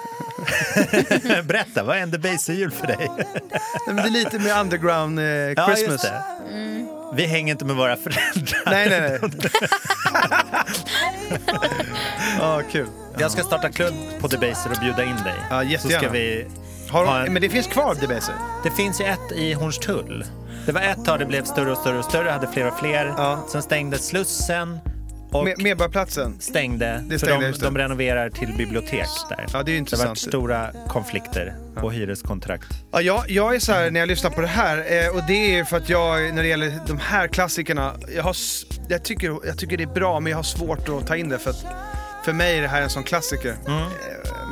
[1.45, 3.11] Berätta, vad är en Debaser-jul för dig?
[3.19, 3.27] Nej,
[3.87, 6.03] men Det är lite med underground eh, Ja, Christmas.
[6.03, 6.23] det.
[7.15, 8.63] Vi hänger inte med våra föräldrar.
[8.67, 9.31] Nej, nej, nej.
[12.39, 12.87] Ja, kul.
[13.19, 15.35] Jag ska starta klubb på Debaser och bjuda in dig.
[15.51, 16.03] Ja, Så jättegärna.
[16.03, 16.47] ska vi
[16.93, 18.35] de, en- Men det finns kvar Debaser?
[18.63, 20.25] Det finns ju ett i Hornstull.
[20.67, 23.15] Det var ett tag det blev större och större och större, hade fler och fler.
[23.17, 23.45] Ja.
[23.53, 24.79] Sen stängde Slussen
[25.33, 26.37] och Med, Medborgarplatsen?
[26.41, 27.05] stängde.
[27.05, 27.67] Det för stängde, de, just det.
[27.67, 29.47] de renoverar till bibliotek där.
[29.53, 30.19] Ja, det är ju det har varit intressant.
[30.19, 32.67] stora konflikter och hyreskontrakt.
[32.93, 35.59] Ja, jag, jag är så här när jag lyssnar på det här eh, och det
[35.59, 38.37] är för att jag, när det gäller de här klassikerna, jag, har,
[38.89, 41.39] jag, tycker, jag tycker det är bra men jag har svårt att ta in det
[41.39, 41.65] för att
[42.25, 43.55] för mig är det här en sån klassiker.
[43.67, 43.79] Mm.
[43.83, 43.87] Eh,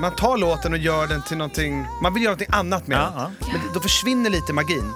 [0.00, 3.02] Man tar låten och gör den till någonting, man vill göra någonting annat med Ja,
[3.02, 3.12] den.
[3.40, 3.46] ja.
[3.52, 4.92] Men då försvinner lite magin.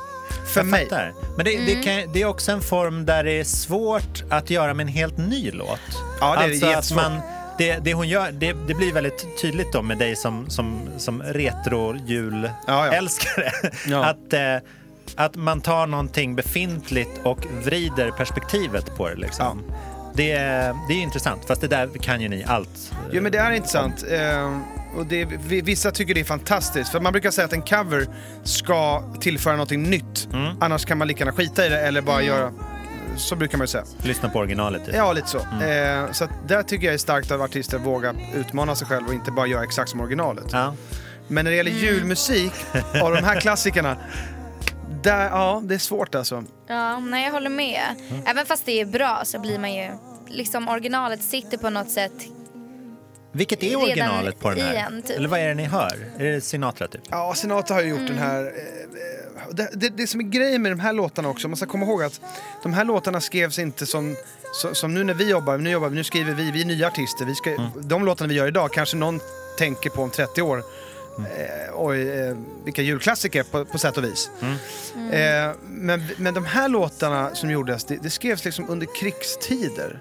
[0.53, 0.85] För Jag mig.
[0.89, 1.13] fattar.
[1.37, 4.75] Men det, det, kan, det är också en form där det är svårt att göra
[4.75, 5.81] med en helt ny låt.
[6.21, 7.03] Ja, det är alltså att jättesvårt.
[7.03, 7.21] man,
[7.59, 11.23] det, det hon gör, det, det blir väldigt tydligt då med dig som, som, som
[11.23, 13.51] retro-julälskare.
[13.87, 14.05] Ja.
[14.11, 14.57] Att, eh,
[15.17, 19.17] att man tar någonting befintligt och vrider perspektivet på det.
[19.17, 19.63] Liksom.
[20.15, 22.93] Det, är- det är intressant, fast det där kan ju ni allt.
[23.13, 24.05] Jo men det är intressant.
[24.11, 24.59] Eh,
[24.97, 26.91] och det, vi- vissa tycker det är fantastiskt.
[26.93, 28.07] För man brukar säga att en cover
[28.45, 30.29] ska tillföra någonting nytt.
[30.33, 30.57] Mm.
[30.61, 32.53] Annars kan man lika gärna skita i det eller bara göra...
[33.17, 33.85] Så brukar man ju säga.
[34.03, 34.85] Lyssna på originalet.
[34.87, 34.95] Typ.
[34.95, 35.39] Ja, lite så.
[35.39, 39.07] Eh, så att där tycker jag är starkt av artister att våga utmana sig själv
[39.07, 40.45] och inte bara göra exakt som originalet.
[40.53, 40.75] Ja.
[41.29, 42.53] Men när det gäller julmusik
[43.03, 43.97] av de här klassikerna,
[45.03, 46.45] där, ja, det är svårt alltså.
[46.67, 47.81] Ja, nej, jag håller med.
[48.27, 49.91] Även fast det är bra så blir man ju...
[50.29, 52.13] Liksom originalet sitter på något sätt.
[53.33, 54.73] Vilket är originalet på den här?
[54.73, 55.17] igen, typ.
[55.17, 55.97] Eller vad är det ni hör?
[56.19, 57.01] Är det Sinatra typ?
[57.11, 58.45] Ja, Sinatra har ju gjort den här...
[58.45, 58.51] eh,
[59.51, 62.03] Det, det, det som är grejen med de här låtarna också, man ska komma ihåg
[62.03, 62.21] att
[62.63, 64.17] de här låtarna skrevs inte som,
[64.55, 66.87] så, som nu när vi jobbar, nu jobbar vi, nu skriver vi, vi är nya
[66.87, 69.21] artister, vi ska, de låtarna vi gör idag kanske någon
[69.59, 70.63] tänker på om 30 år.
[71.19, 74.31] Eh, oj, eh, vilka julklassiker på, på sätt och vis.
[75.13, 80.01] Eh, men, men de här låtarna som gjordes, det, det skrevs liksom under krigstider.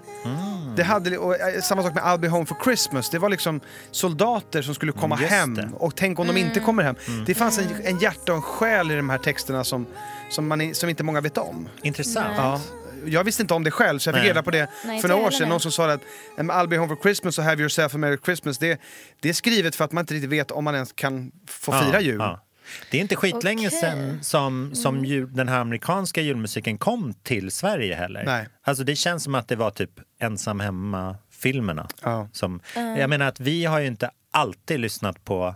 [0.76, 3.10] Det hade, och, eh, samma sak med I'll be home for Christmas.
[3.10, 5.68] Det var liksom soldater som skulle komma Mm, just hem det.
[5.78, 6.96] och tänk om de inte kommer hem.
[7.26, 9.86] Det fanns en, en hjärta och en själ i de här texterna som,
[10.30, 11.68] som, man, i- som inte många vet om.
[11.82, 12.34] Intressant.
[12.36, 12.60] Ja.
[13.06, 14.28] Jag visste inte om det själv så jag fick Nej.
[14.30, 15.48] reda på det Nej, för några år sedan.
[15.48, 16.00] Någon som sa att
[16.36, 18.58] "Um, I'll be home for Christmas och have yourself a merry Christmas.
[18.58, 18.80] Det,
[19.20, 22.00] det är skrivet för att man inte riktigt vet om man ens kan få fira
[22.00, 22.16] jul.
[22.20, 22.44] ja.
[22.90, 23.80] Det är inte skitlänge Okej.
[23.80, 28.24] sedan som, som jul, den här amerikanska julmusiken kom till Sverige heller.
[28.24, 28.48] Nej.
[28.64, 31.88] Alltså det känns som att det var typ ensam hemma-filmerna.
[32.02, 32.28] Ja.
[32.32, 35.54] Som, Jag menar att vi har ju inte alltid lyssnat på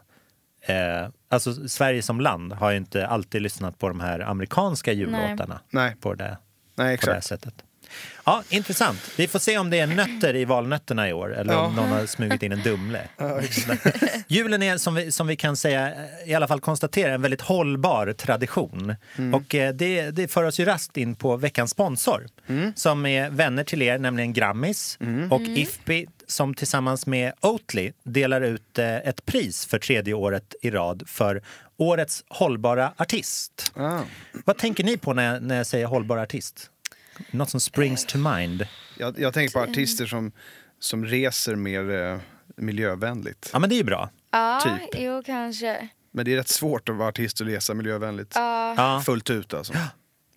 [0.68, 5.60] Eh, alltså Sverige som land har ju inte alltid lyssnat på de här amerikanska jullåtarna
[5.70, 5.96] Nej.
[6.00, 6.38] på det,
[6.76, 7.26] Nej, på det här exakt.
[7.42, 7.54] sättet.
[8.24, 8.98] Ja, intressant.
[9.16, 11.82] Vi får se om det är nötter i valnötterna i år eller om Ja.
[11.82, 13.00] någon har smugit in en Dumle.
[13.16, 13.86] Ja, exakt.
[14.28, 15.92] Julen är som vi, som vi kan säga,
[16.26, 18.94] i alla fall konstatera, en väldigt hållbar tradition.
[19.16, 19.34] Mm.
[19.34, 22.72] Och eh, det, det för oss ju raskt in på veckans sponsor Mm.
[22.76, 24.98] som är vänner till er, nämligen Grammis
[25.30, 30.70] och Ifpi som tillsammans med Oatly delar ut eh, ett pris för tredje året i
[30.70, 31.42] rad för
[31.76, 33.72] årets hållbara artist.
[33.76, 34.00] Ah.
[34.44, 36.70] Vad tänker ni på när jag, när jag säger hållbar artist?
[37.30, 38.66] Något som springs to mind?
[38.98, 40.32] Jag, jag tänker på artister som,
[40.80, 42.18] som reser mer eh,
[42.56, 43.50] miljövänligt.
[43.52, 44.10] Ja, men det är ju bra.
[44.30, 45.00] Ja, Typ.
[45.02, 45.88] jo kanske.
[46.12, 49.72] Men det är rätt svårt att vara artist och resa miljövänligt Ja, fullt ut alltså.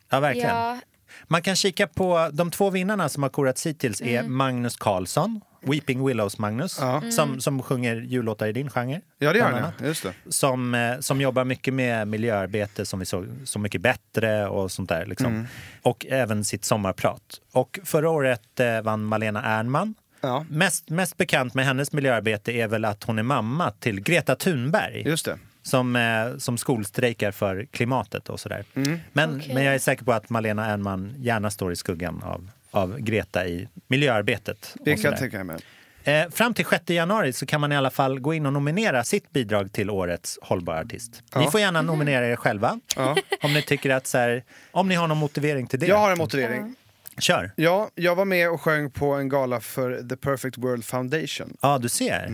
[0.09, 0.49] ja verkligen.
[0.55, 0.79] ja.
[1.27, 4.37] Man kan kika på de två vinnarna som har korats hittills är Mm.
[4.37, 7.01] Magnus Carlsson, Weeping Willows-Magnus, Ja.
[7.11, 9.01] som, som sjunger jullåtar i din genre.
[9.17, 9.71] Ja, det gör han.
[9.87, 10.13] Just det.
[10.29, 14.89] Som, eh, som jobbar mycket med miljöarbete som vi såg Så mycket bättre och sånt
[14.89, 15.05] där.
[15.05, 15.27] Liksom.
[15.33, 15.47] Mm.
[15.81, 17.21] Och även sitt sommarprat.
[17.51, 19.95] Och förra året eh, vann Malena Ernman.
[20.21, 20.45] Ja.
[20.49, 25.03] Mest, mest bekant med hennes miljöarbete är väl att hon är mamma till Greta Thunberg.
[25.05, 25.37] Just det.
[25.63, 28.63] Som, eh, som skolstrejkar för klimatet och sådär.
[28.75, 28.99] Mm.
[29.13, 29.53] Men, Okej.
[29.53, 33.47] men jag är säker på att Malena Ernman gärna står i skuggan av, av Greta
[33.47, 34.75] i miljöarbetet.
[34.85, 35.57] Det kan jag tänka mig.
[36.03, 39.03] Eh, fram till 6 januari så kan man i alla fall gå in och nominera
[39.03, 41.23] sitt bidrag till årets hållbara artist.
[41.35, 41.51] Ni Ja.
[41.51, 42.79] får gärna nominera er själva.
[42.95, 43.15] Ja.
[43.41, 45.85] Om ni tycker att så här, om ni har någon motivering till det.
[45.87, 46.75] Jag har en motivering.
[47.17, 47.51] Kör.
[47.55, 51.57] Ja, jag var med och sjöng på en gala för The Perfect World Foundation.
[51.61, 52.25] Ja, du ser.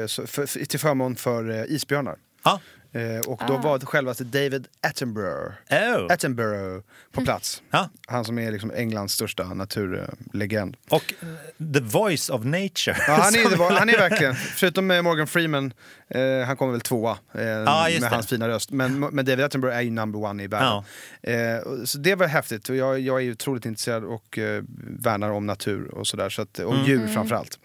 [0.00, 2.16] Eh, så för, för, till förmån för eh, isbjörnar.
[2.44, 2.60] Ja.
[2.94, 6.12] Eh, och då var det självaste David Attenborough, Oh.
[6.12, 7.62] Attenborough på plats.
[7.70, 7.88] Ja.
[8.06, 10.76] Han som är liksom Englands största naturlegend.
[10.90, 12.96] Och eh, the voice of nature.
[13.08, 15.72] Ja, han, är, han är verkligen, förutom med Morgan Freeman,
[16.08, 18.06] eh, han kommer väl tvåa eh, just med det.
[18.14, 18.70] hans fina röst.
[18.70, 20.82] Men, men David Attenborough är ju number one i världen.
[21.22, 22.68] Eh, så det var häftigt.
[22.68, 24.62] Och jag, jag är ju otroligt intresserad och eh,
[25.00, 26.28] värnar om natur och sådär.
[26.28, 26.86] Så att, och Mm.
[26.86, 27.58] djur framförallt.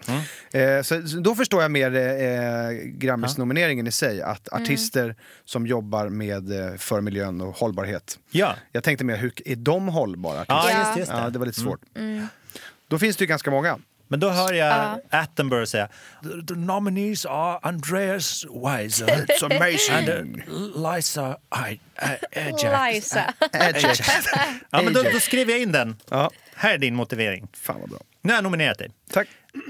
[0.52, 4.22] Eh, så, så då förstår jag mer eh, Grammis-nomineringen i sig.
[4.22, 8.18] Att artister som jobbar med eh, för miljön och hållbarhet.
[8.30, 8.54] Ja.
[8.72, 11.18] Jag tänkte mer, hur är de hållbara Ja, just, just det.
[11.18, 11.80] Ja, det var lite svårt.
[11.96, 12.28] Mm.
[12.88, 13.78] Då finns det ju ganska många.
[14.08, 15.00] Men då hör jag Ja.
[15.18, 15.88] Attenborough säga
[16.22, 20.08] The, the nominees are Andreas Weiser It's amazing.
[20.18, 21.36] and uh, Lisa
[21.70, 22.94] I, uh, Ajax.
[22.94, 23.34] Liza.
[24.70, 25.96] Ja, men då, då skriver jag in den.
[26.08, 26.30] Ja,
[26.60, 27.48] Här är din motivering.
[27.52, 27.98] fan vad bra.
[28.22, 28.90] Nu har jag nominerat dig.
[29.12, 29.28] Tack.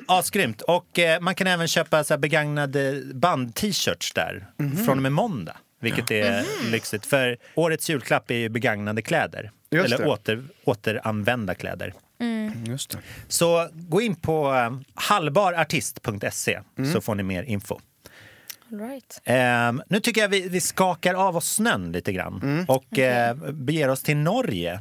[0.08, 0.60] Asgrymt.
[0.62, 4.84] Och eh, man kan även köpa så här, begagnade band-t-shirts där Mhm.
[4.84, 5.56] från och med måndag.
[5.80, 7.06] Vilket är lyxigt.
[7.06, 9.50] För årets julklapp är ju begagnade kläder.
[9.70, 10.06] Just Eller det.
[10.10, 11.94] åter, återanvända kläder.
[12.66, 12.98] Just det.
[13.28, 16.92] Så gå in på eh, hallbarartist.se Mm.
[16.92, 17.78] så får ni mer info.
[18.70, 19.20] Right.
[19.24, 22.64] Ehm, nu tycker jag vi, vi skakar av oss snön lite grann Mm.
[22.68, 24.80] och eh, beger oss till Norge.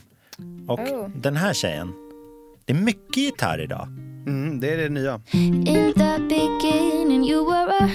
[0.67, 1.07] Och Oh.
[1.15, 1.93] den här tjejen.
[2.65, 3.87] Det är mycket gitarr idag.
[4.27, 5.21] Mm, det är det nya.
[5.33, 7.89] In the beginning, you were a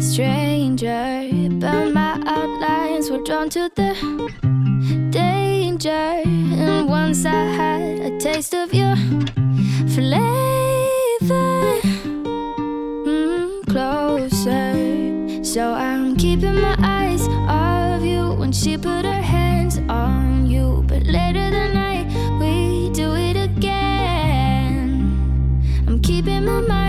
[0.00, 3.94] stranger, but my outlines were drawn to the
[5.10, 6.22] danger.
[6.68, 8.96] And once I had a taste of your
[9.94, 11.80] flavor,
[13.06, 14.74] mm, closer.
[15.44, 19.90] So I'm keeping my eyes off you when she put her hands on you.
[19.90, 20.21] But
[21.06, 22.06] later that night,
[22.38, 25.12] we do it again.
[25.86, 26.81] I'm keeping my mind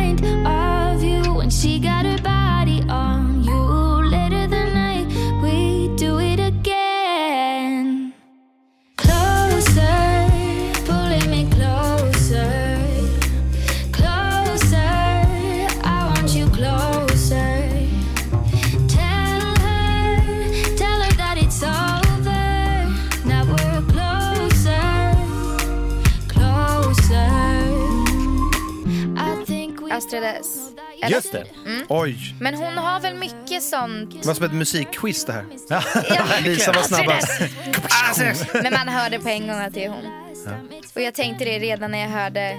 [31.06, 31.46] Eller- Just det.
[31.90, 34.12] Oj, Men hon har väl mycket sånt...
[34.22, 35.46] det var som ett musikquiz det här.
[35.70, 35.82] Ja,
[36.44, 37.42] Lisa var snabbast.
[38.22, 38.44] S.
[38.54, 40.06] Men man hörde på en gång att det är hon.
[40.96, 42.56] Och jag tänkte det redan när jag hörde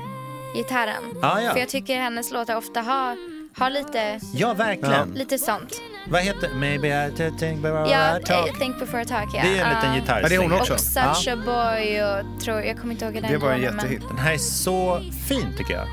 [0.56, 1.02] gitarren.
[1.22, 1.52] Ah, ja.
[1.52, 3.16] För jag tycker hennes låtar ofta har,
[3.58, 5.10] har lite, Ja, verkligen.
[5.10, 5.80] lite sånt.
[6.08, 8.48] Vad heter Maybe I think before Ja, I talk.
[8.48, 9.28] eh, Think before I talk.
[9.34, 9.42] Ja.
[9.42, 9.96] Det är en liten Ja.
[9.96, 10.20] gitarr.
[10.22, 10.74] Ja, det är hon också.
[10.74, 14.02] Och Such a boy och tror, jag kommer inte ihåg den Det var en jättehit.
[14.08, 15.86] Den här är så fin tycker jag.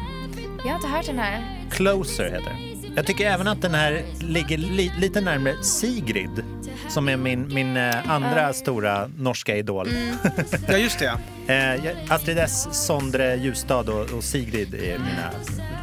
[0.64, 1.42] Jag har inte hört den här.
[1.72, 2.94] Closer heter den.
[2.96, 6.44] Jag tycker även att den här ligger li lite närmare Sigrid
[6.90, 9.88] som är min, min eh, andra stora norska idol.
[9.88, 10.16] Mm.
[10.68, 11.14] Ja, just det.
[11.48, 15.32] Eh, jag- Astrid S, Sondre Ljusstad och, och Sigrid är mina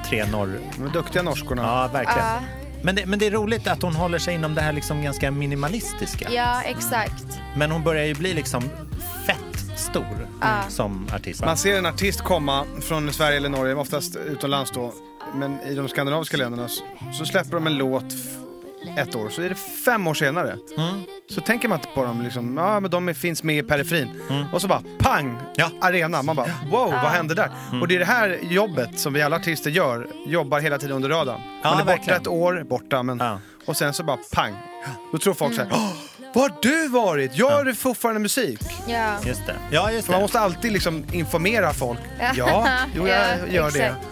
[0.09, 0.59] tre norr...
[0.79, 1.63] De duktiga norskorna.
[1.63, 2.27] Ja, verkligen.
[2.29, 2.41] Ja.
[2.83, 5.31] Men, det, men det är roligt att hon håller sig inom det här liksom ganska
[5.31, 6.29] minimalistiska.
[6.33, 7.25] Ja, exakt.
[7.57, 8.63] Men hon börjar ju bli liksom
[9.91, 10.63] stor Ja.
[10.69, 11.45] som artist.
[11.45, 14.93] Man ser en artist komma från Sverige eller Norge, oftast utomlands då,
[15.35, 16.69] men i de skandinaviska länderna
[17.19, 18.05] så, släpper de en låt
[18.99, 20.57] ett år, så är det fem år senare.
[20.77, 21.03] Mm.
[21.31, 24.23] Så tänker man inte på dem, liksom, ja men de finns med i periferin.
[24.53, 25.41] Och så bara pang, Mm.
[25.57, 25.67] Ja.
[25.67, 25.79] Mm.
[25.83, 26.23] arena.
[26.23, 27.51] Man bara wow, vad hände där?
[27.81, 31.09] Och det är det här jobbet som vi alla artister gör, jobbar hela tiden under
[31.09, 31.41] radarn.
[31.63, 32.21] Ja, Man är borta verkligen.
[32.21, 33.41] ett år, borta, men Ja.
[33.67, 34.55] och sen så bara pang.
[35.13, 35.93] Då tror folk så här, "Åh,
[36.35, 37.37] var har du varit?
[37.37, 38.61] Gör du fortfarande musik?
[38.87, 39.15] Ja.
[39.27, 39.55] Just det.
[39.71, 40.25] Ja, just För man det.
[40.25, 41.99] måste alltid liksom informera folk.
[42.37, 43.79] Ja, jo, jag Ja, gör det.
[43.85, 44.07] exakt.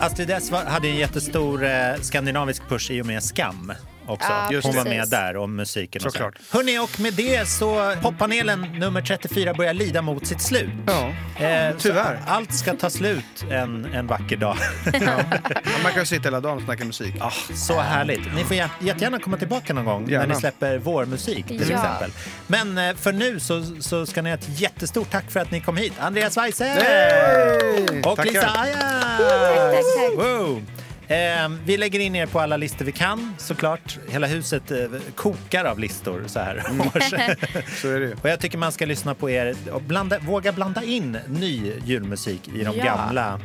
[0.00, 3.72] Astrid S hade en jättestor eh, skandinavisk push i och med Skam.
[4.10, 4.28] Också.
[4.28, 4.84] Ja, Hon var precis.
[4.84, 5.98] med där om musiken.
[6.06, 6.18] Och så.
[6.18, 6.34] Såklart.
[6.50, 10.70] Hörrni, och med det så poppanelen nummer 34 börjar lida mot sitt slut.
[10.86, 12.20] Ja, Eh, Tyvärr.
[12.26, 14.56] Allt ska ta slut en, en vacker dag.
[15.82, 17.14] man kan sitta hela dagen och snacka musik.
[17.20, 18.34] Ah, så härligt.
[18.34, 20.34] Ni får jä- jättegärna komma tillbaka någon gång när Gärna.
[20.34, 21.76] ni släpper vår musik till Ja.
[21.76, 22.10] exempel.
[22.46, 25.60] Men eh, för nu så, så ska ni ha ett jättestort tack för att ni
[25.60, 25.92] kom hit.
[26.00, 28.00] Andreas Weise Hey!
[28.02, 28.24] och Tackar.
[28.24, 28.76] Lisa Aja!
[28.76, 30.16] Tack, tack.
[30.26, 30.62] Wow.
[31.10, 33.98] Eh, vi lägger in er på alla listor vi kan såklart.
[34.08, 34.78] Hela huset eh,
[35.14, 36.80] kokar av listor så här Mm.
[36.86, 37.10] års.
[37.80, 38.12] Så är det.
[38.22, 42.48] Och jag tycker man ska lyssna på er och blanda, våga blanda in ny julmusik
[42.48, 42.84] i de Ja.
[42.84, 43.38] gamla eh,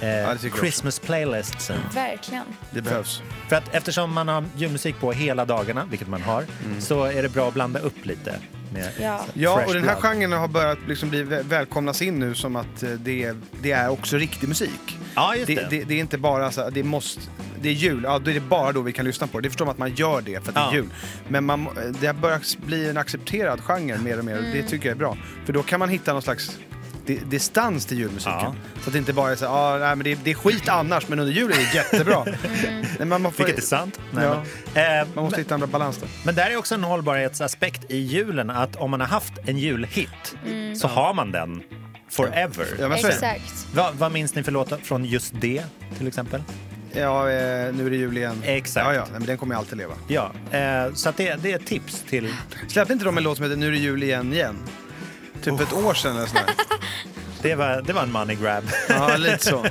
[0.00, 1.78] det tycker jag Christmas playlistsen.
[1.94, 2.44] Verkligen.
[2.70, 3.22] Det behövs.
[3.48, 6.44] För att eftersom man har julmusik på hela dagarna, vilket man har,
[6.80, 8.34] så är det bra att blanda upp lite.
[8.74, 9.24] Med Ja.
[9.34, 10.12] Ja, och den här blood.
[10.12, 13.88] genren har börjat liksom bli vä- välkomnas in nu som att eh, det, det är
[13.88, 14.98] också riktig musik.
[15.14, 15.66] Ja, just Det, det.
[15.70, 17.20] det, det är inte bara så det måste,
[17.60, 19.46] det är jul, ja då är det bara då vi kan lyssna på det.
[19.46, 20.70] Det förstår man att man gör det för att det Ja.
[20.70, 20.88] är jul.
[21.28, 21.68] Men man,
[22.00, 24.98] det har börjat bli en accepterad genre mer och mer och det tycker jag är
[24.98, 25.16] bra.
[25.46, 26.58] För då kan man hitta någon slags
[27.06, 28.32] di- distans till julmusiken.
[28.40, 28.54] Ja.
[28.82, 30.68] Så att det inte bara är så ah, nej, men det, är- det är skit
[30.68, 32.24] annars men under julen är det jättebra.
[32.98, 34.00] Nej, men man, får, Vilket är sant.
[34.12, 34.42] Nej, Ja.
[34.74, 36.08] men, eh, man måste hitta en bra balans där.
[36.24, 40.36] men där är också en hållbarhetsaspekt i julen att om man har haft en julhit
[40.80, 41.62] så har man den
[42.10, 42.66] forever.
[42.80, 42.92] Ja, men.
[42.98, 43.66] Exakt.
[43.74, 45.64] Vad, vad minns ni för låtar från just det
[45.98, 46.42] till exempel?
[46.96, 48.42] Ja, eh, nu är det jul igen.
[48.44, 48.86] Exakt.
[48.86, 49.94] Ja, ja, nej, men den kommer jag alltid leva.
[50.08, 52.34] Ja, eh, så att det, det är ett tips till...
[52.68, 54.56] Släppte inte de en låt som heter Nu är det jul igen igen?
[55.44, 56.44] Typ ett år sedan eller sådär.
[57.42, 58.64] Det var, det var en money grab.
[58.88, 59.66] Ja, lite så.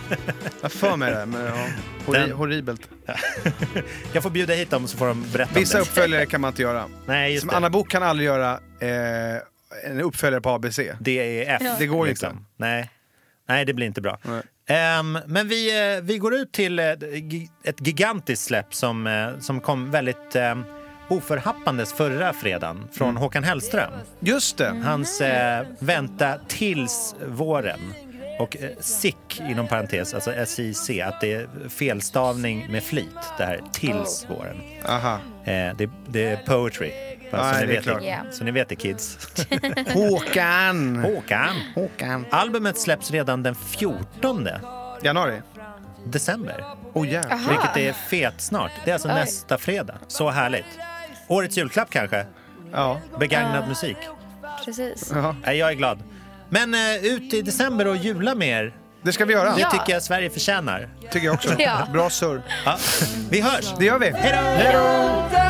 [0.62, 1.66] Jag för mig det, men ja,
[2.06, 2.82] horri- Den- horribelt.
[4.14, 5.90] Jag får bjuda hit dem så får de berätta Vissa om det.
[5.90, 6.86] uppföljare kan man inte göra.
[7.06, 7.56] Nej, just Som det.
[7.56, 10.80] Anna Bok kan aldrig göra eh, en uppföljare på ABC.
[11.00, 11.62] DEF.
[11.80, 12.30] Det går liksom.
[12.32, 12.44] inte.
[12.58, 12.90] Nej.
[13.50, 14.20] Nej, det blir inte bra.
[14.24, 14.42] Nej.
[14.80, 19.40] Ehm, men vi, eh, vi går ut till eh, gi- ett gigantiskt släpp som, eh,
[19.40, 20.66] som kom väldigt um,
[21.18, 23.22] oförhappandes förra fredagen från Mm.
[23.22, 23.92] Håkan Hellström.
[24.20, 24.82] Just det.
[24.84, 27.80] Hans eh, Vänta tills våren.
[28.40, 33.08] Och eh, SIC inom parentes, alltså SIC, att det är felstavning med flit.
[33.38, 34.58] Det här tills våren.
[34.88, 35.14] Aha.
[35.44, 36.92] Eh, det, det är poetry.
[37.32, 38.02] Bara så, ni det är vet klart.
[38.02, 39.30] det, så ni vet det kids.
[39.94, 40.96] Håkan!
[41.04, 41.56] Håkan.
[41.76, 42.26] Håkan.
[42.32, 44.48] Albumet släpps redan den 14
[45.04, 45.42] Januari?
[46.06, 46.64] december.
[46.94, 47.32] Oh jäklar.
[47.34, 47.50] Aha.
[47.50, 48.72] Vilket är fet snart.
[48.86, 49.96] Det är alltså nästa fredag.
[50.08, 50.66] Så härligt.
[51.28, 52.26] Årets julklapp kanske?
[52.72, 53.00] Ja.
[53.20, 53.98] Begagnad musik.
[54.66, 55.12] Precis.
[55.16, 55.36] ja.
[55.46, 56.04] Nej, jag är glad.
[56.50, 58.74] Men eh, ut i december och jula med er.
[59.02, 59.56] Det ska vi göra.
[59.56, 59.70] Det Ja.
[59.72, 60.90] tycker jag Sverige förtjänar.
[61.12, 61.50] Tycker jag också.
[61.60, 61.88] Ja.
[61.94, 62.42] Bra surr.
[62.66, 62.78] Ja.
[63.30, 63.74] Vi hörs!
[63.80, 64.12] Det gör vi.
[64.16, 65.43] Hej då!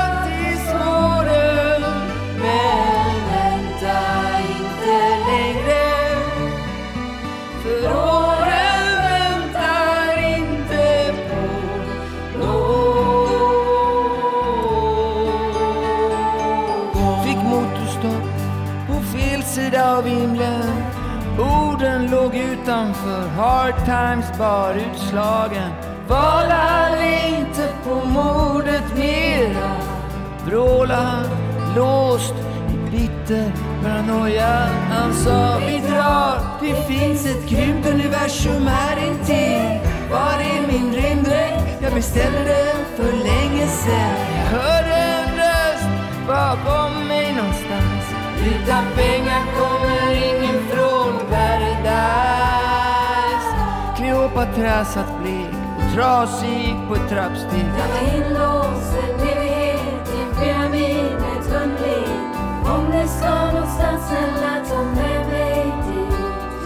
[23.36, 25.72] Hard times bar utslagen.
[26.08, 29.72] Valar inte på mordet mera.
[30.46, 31.24] Vråla
[31.76, 32.34] låst
[32.70, 33.52] i bitter
[33.84, 34.70] paranoia.
[34.90, 39.80] Han sa vi drar, det finns ett grymt universum här intill.
[40.12, 41.82] Var är min rymddräkt?
[41.82, 45.90] Jag beställde den för länge sen Jag hörde en röst
[46.28, 48.04] bakom mig någonstans.
[48.46, 50.43] Utan pengar kommer ingen
[54.56, 57.66] Kleopatra blek och trasig på ett trappsteg.
[57.78, 62.04] Jag var inlåst en evighet i en pyramid med tunnel
[62.66, 66.18] Om det ska någonstans snälla ta med mig dit.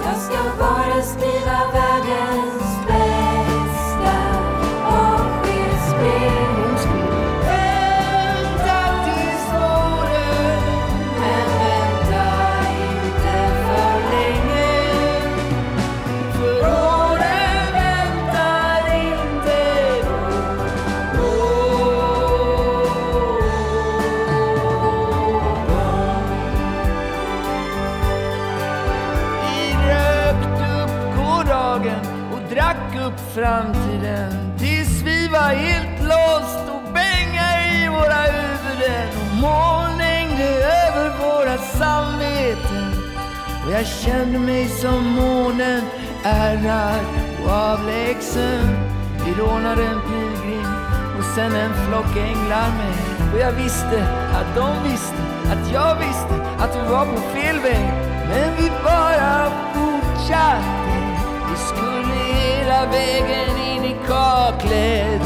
[0.06, 2.67] Jag ska bara skriva världens
[43.78, 45.82] jag kände mig som månen
[46.24, 47.06] ärrad
[47.44, 48.62] och avlägsen.
[49.26, 50.68] Vi rånade en pilgrim
[51.18, 53.34] och sen en flock änglar med.
[53.34, 55.16] Och jag visste att de visste
[55.52, 57.90] att jag visste att vi var på fel väg.
[58.30, 60.98] Men vi bara fortsatte.
[61.50, 65.22] Vi skulle hela vägen in i kaklet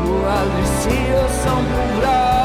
[0.00, 2.35] och och aldrig se oss som bolag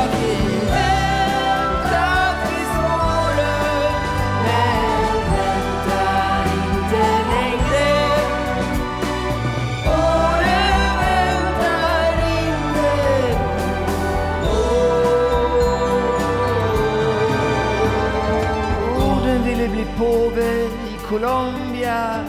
[20.01, 22.25] Påve i Colombia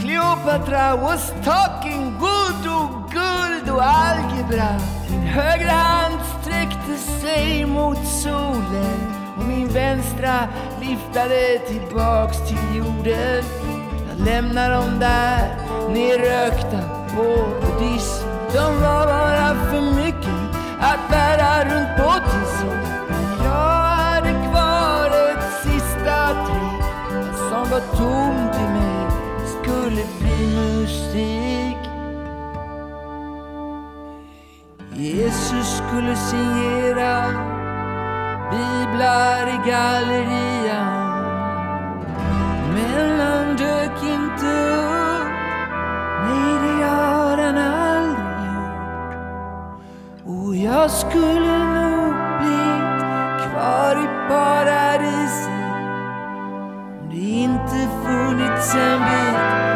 [0.00, 4.80] Cleopatra was talking guld och guld och algebra.
[5.10, 10.48] Min högra hand sträckte sig mot solen och min vänstra
[10.80, 13.44] liftade tillbaks till jorden.
[14.08, 15.56] Jag lämnar dem där
[15.88, 16.80] nerrökta
[17.16, 18.26] på buddhism.
[18.52, 20.40] De var bara för mycket
[20.80, 22.66] att bära runt på så
[23.08, 26.65] Men jag hade kvar ett sista trick
[27.70, 29.06] något tomt i mig
[29.46, 31.76] skulle bli musik.
[34.94, 37.24] Jesus skulle signera
[38.50, 41.06] biblar i gallerian.
[42.74, 45.32] Men han dök inte upp.
[46.24, 48.26] Nej, det har han aldrig.
[50.24, 55.65] Gjort Och jag skulle nog blivit kvar i paradiset
[57.46, 59.75] inte funnits en bit